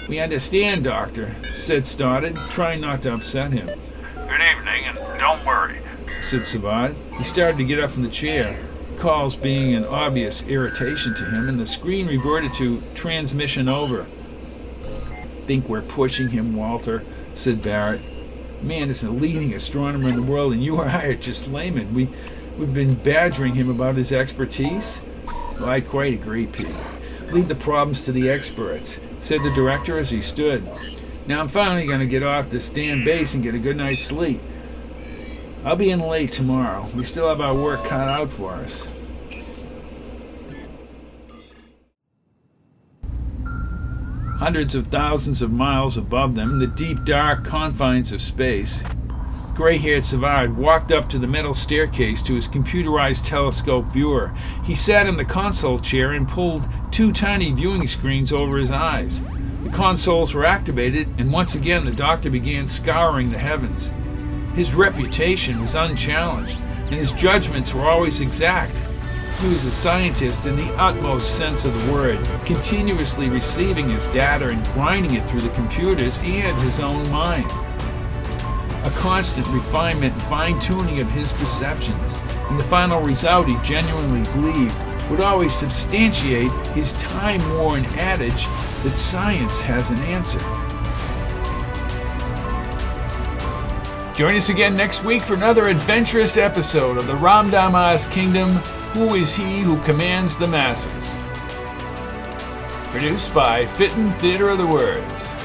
We 0.08 0.20
understand, 0.20 0.86
Doctor, 0.86 1.36
said 1.54 1.86
Stoddard, 1.86 2.38
trying 2.50 2.80
not 2.80 3.02
to 3.02 3.14
upset 3.14 3.52
him. 3.52 3.68
Good 3.68 4.42
evening, 4.42 4.86
and 4.86 4.96
don't 5.20 5.46
worry, 5.46 5.82
said 6.24 6.42
Savad. 6.42 6.96
He 7.16 7.26
started 7.26 7.58
to 7.58 7.64
get 7.66 7.80
up 7.80 7.92
from 7.92 8.04
the 8.04 8.10
chair, 8.10 8.58
calls 8.98 9.36
being 9.36 9.74
an 9.76 9.86
obvious 9.86 10.44
irritation 10.44 11.14
to 11.16 11.26
him, 11.26 11.48
and 11.48 11.60
the 11.60 11.66
screen 11.66 12.08
reverted 12.08 12.54
to 12.56 12.82
transmission 12.96 13.70
over. 13.70 14.06
Think 15.46 15.70
we're 15.70 15.82
pushing 15.82 16.30
him, 16.30 16.56
Walter, 16.56 17.04
said 17.34 17.62
Barrett. 17.62 18.02
Man 18.62 18.90
is 18.90 19.02
the 19.02 19.12
leading 19.12 19.54
astronomer 19.54 20.10
in 20.10 20.16
the 20.16 20.22
world, 20.22 20.54
and 20.54 20.64
you 20.64 20.78
or 20.78 20.90
I 20.90 21.04
are 21.06 21.16
just 21.16 21.48
laymen. 21.48 21.94
We, 21.94 22.10
we've 22.58 22.74
been 22.74 22.96
badgering 23.04 23.56
him 23.56 23.70
about 23.70 23.96
his 23.96 24.12
expertise. 24.12 25.00
Well, 25.60 25.70
I 25.70 25.82
quite 25.82 26.14
agree, 26.14 26.48
Pete. 26.48 26.76
Leave 27.32 27.48
the 27.48 27.56
problems 27.56 28.02
to 28.06 28.12
the 28.12 28.30
experts 28.30 29.00
said 29.20 29.42
the 29.42 29.52
director 29.52 29.98
as 29.98 30.10
he 30.10 30.22
stood. 30.22 30.68
Now 31.26 31.42
I'm 31.42 31.50
finally 31.50 31.86
going 31.86 32.00
to 32.00 32.06
get 32.06 32.24
off 32.24 32.50
this 32.50 32.70
damn 32.70 33.04
base 33.04 33.34
and 33.34 33.44
get 33.44 33.56
a 33.56 33.60
good 33.60 33.76
night's 33.76 34.04
sleep. 34.04 34.40
I'll 35.68 35.76
be 35.76 35.92
in 35.92 36.00
late 36.00 36.32
tomorrow. 36.32 36.88
We 36.96 37.04
still 37.04 37.28
have 37.28 37.42
our 37.42 37.54
work 37.54 37.84
cut 37.84 38.08
out 38.08 38.32
for 38.32 38.54
us. 38.54 38.88
Hundreds 44.40 44.76
of 44.76 44.88
thousands 44.88 45.42
of 45.42 45.52
miles 45.52 45.98
above 45.98 46.36
them, 46.36 46.52
in 46.52 46.60
the 46.60 46.68
deep, 46.68 47.04
dark 47.04 47.44
confines 47.44 48.14
of 48.14 48.22
space, 48.22 48.82
gray 49.56 49.78
haired 49.78 50.06
Savard 50.06 50.56
walked 50.56 50.94
up 50.94 51.10
to 51.10 51.20
the 51.20 51.28
metal 51.28 51.54
staircase 51.54 52.24
to 52.24 52.36
his 52.36 52.48
computerized 52.48 53.26
telescope 53.26 53.88
viewer. 53.88 54.34
He 54.64 54.74
sat 54.74 55.06
in 55.06 55.18
the 55.18 55.26
console 55.26 55.80
chair 55.80 56.14
and 56.14 56.30
pulled 56.30 56.64
two 56.92 57.12
tiny 57.12 57.52
viewing 57.52 57.88
screens 57.88 58.32
over 58.32 58.58
his 58.58 58.72
eyes. 58.72 59.22
The 59.64 59.70
consoles 59.72 60.34
were 60.34 60.46
activated, 60.46 61.10
and 61.18 61.34
once 61.34 61.56
again 61.56 61.84
the 61.84 61.92
doctor 61.92 62.30
began 62.30 62.68
scouring 62.68 63.32
the 63.32 63.40
heavens. 63.40 63.92
His 64.58 64.74
reputation 64.74 65.62
was 65.62 65.76
unchallenged, 65.76 66.60
and 66.60 66.96
his 66.96 67.14
judgments 67.14 67.74
were 67.74 67.86
always 67.86 68.20
exact. 68.20 68.76
He 69.40 69.48
was 69.48 69.64
a 69.66 69.72
scientist 69.72 70.48
in 70.48 70.58
the 70.58 70.74
utmost 70.76 71.38
sense 71.38 71.64
of 71.64 71.74
the 71.86 71.94
word, 71.94 72.20
continuously 72.46 73.30
receiving 73.30 73.90
his 73.90 74.08
data 74.08 74.50
and 74.50 74.66
grinding 74.74 75.14
it 75.14 75.30
through 75.30 75.42
the 75.42 75.50
computers 75.50 76.18
and 76.24 76.58
his 76.58 76.80
own 76.80 77.10
mind 77.10 77.50
a 78.88 78.92
constant 78.92 79.46
refinement 79.48 80.14
and 80.14 80.22
fine 80.24 80.58
tuning 80.62 81.00
of 81.02 81.12
his 81.12 81.34
perceptions, 81.34 82.14
and 82.50 82.58
the 82.58 82.64
final 82.66 83.02
result 83.02 83.46
he 83.46 83.58
genuinely 83.62 84.24
believed 84.32 84.74
would 85.10 85.20
always 85.20 85.54
substantiate 85.54 86.52
his 86.68 86.94
time 86.94 87.42
worn 87.58 87.84
adage 87.98 88.46
that 88.84 88.96
science 88.96 89.60
has 89.60 89.90
an 89.90 89.98
answer. 90.00 90.40
Join 94.18 94.36
us 94.36 94.50
again 94.50 94.74
next 94.74 95.04
week 95.04 95.22
for 95.22 95.36
another 95.36 95.68
adventurous 95.68 96.38
episode 96.38 96.98
of 96.98 97.06
the 97.06 97.14
Ram 97.14 97.52
Ramdamas 97.52 98.12
Kingdom 98.12 98.50
Who 98.94 99.14
is 99.14 99.36
He 99.36 99.60
Who 99.60 99.80
Commands 99.84 100.40
the 100.40 100.48
Masses? 100.48 101.20
Produced 102.90 103.32
by 103.32 103.68
Fitton 103.68 104.12
Theater 104.14 104.50
of 104.50 104.58
the 104.58 104.66
Words. 104.66 105.37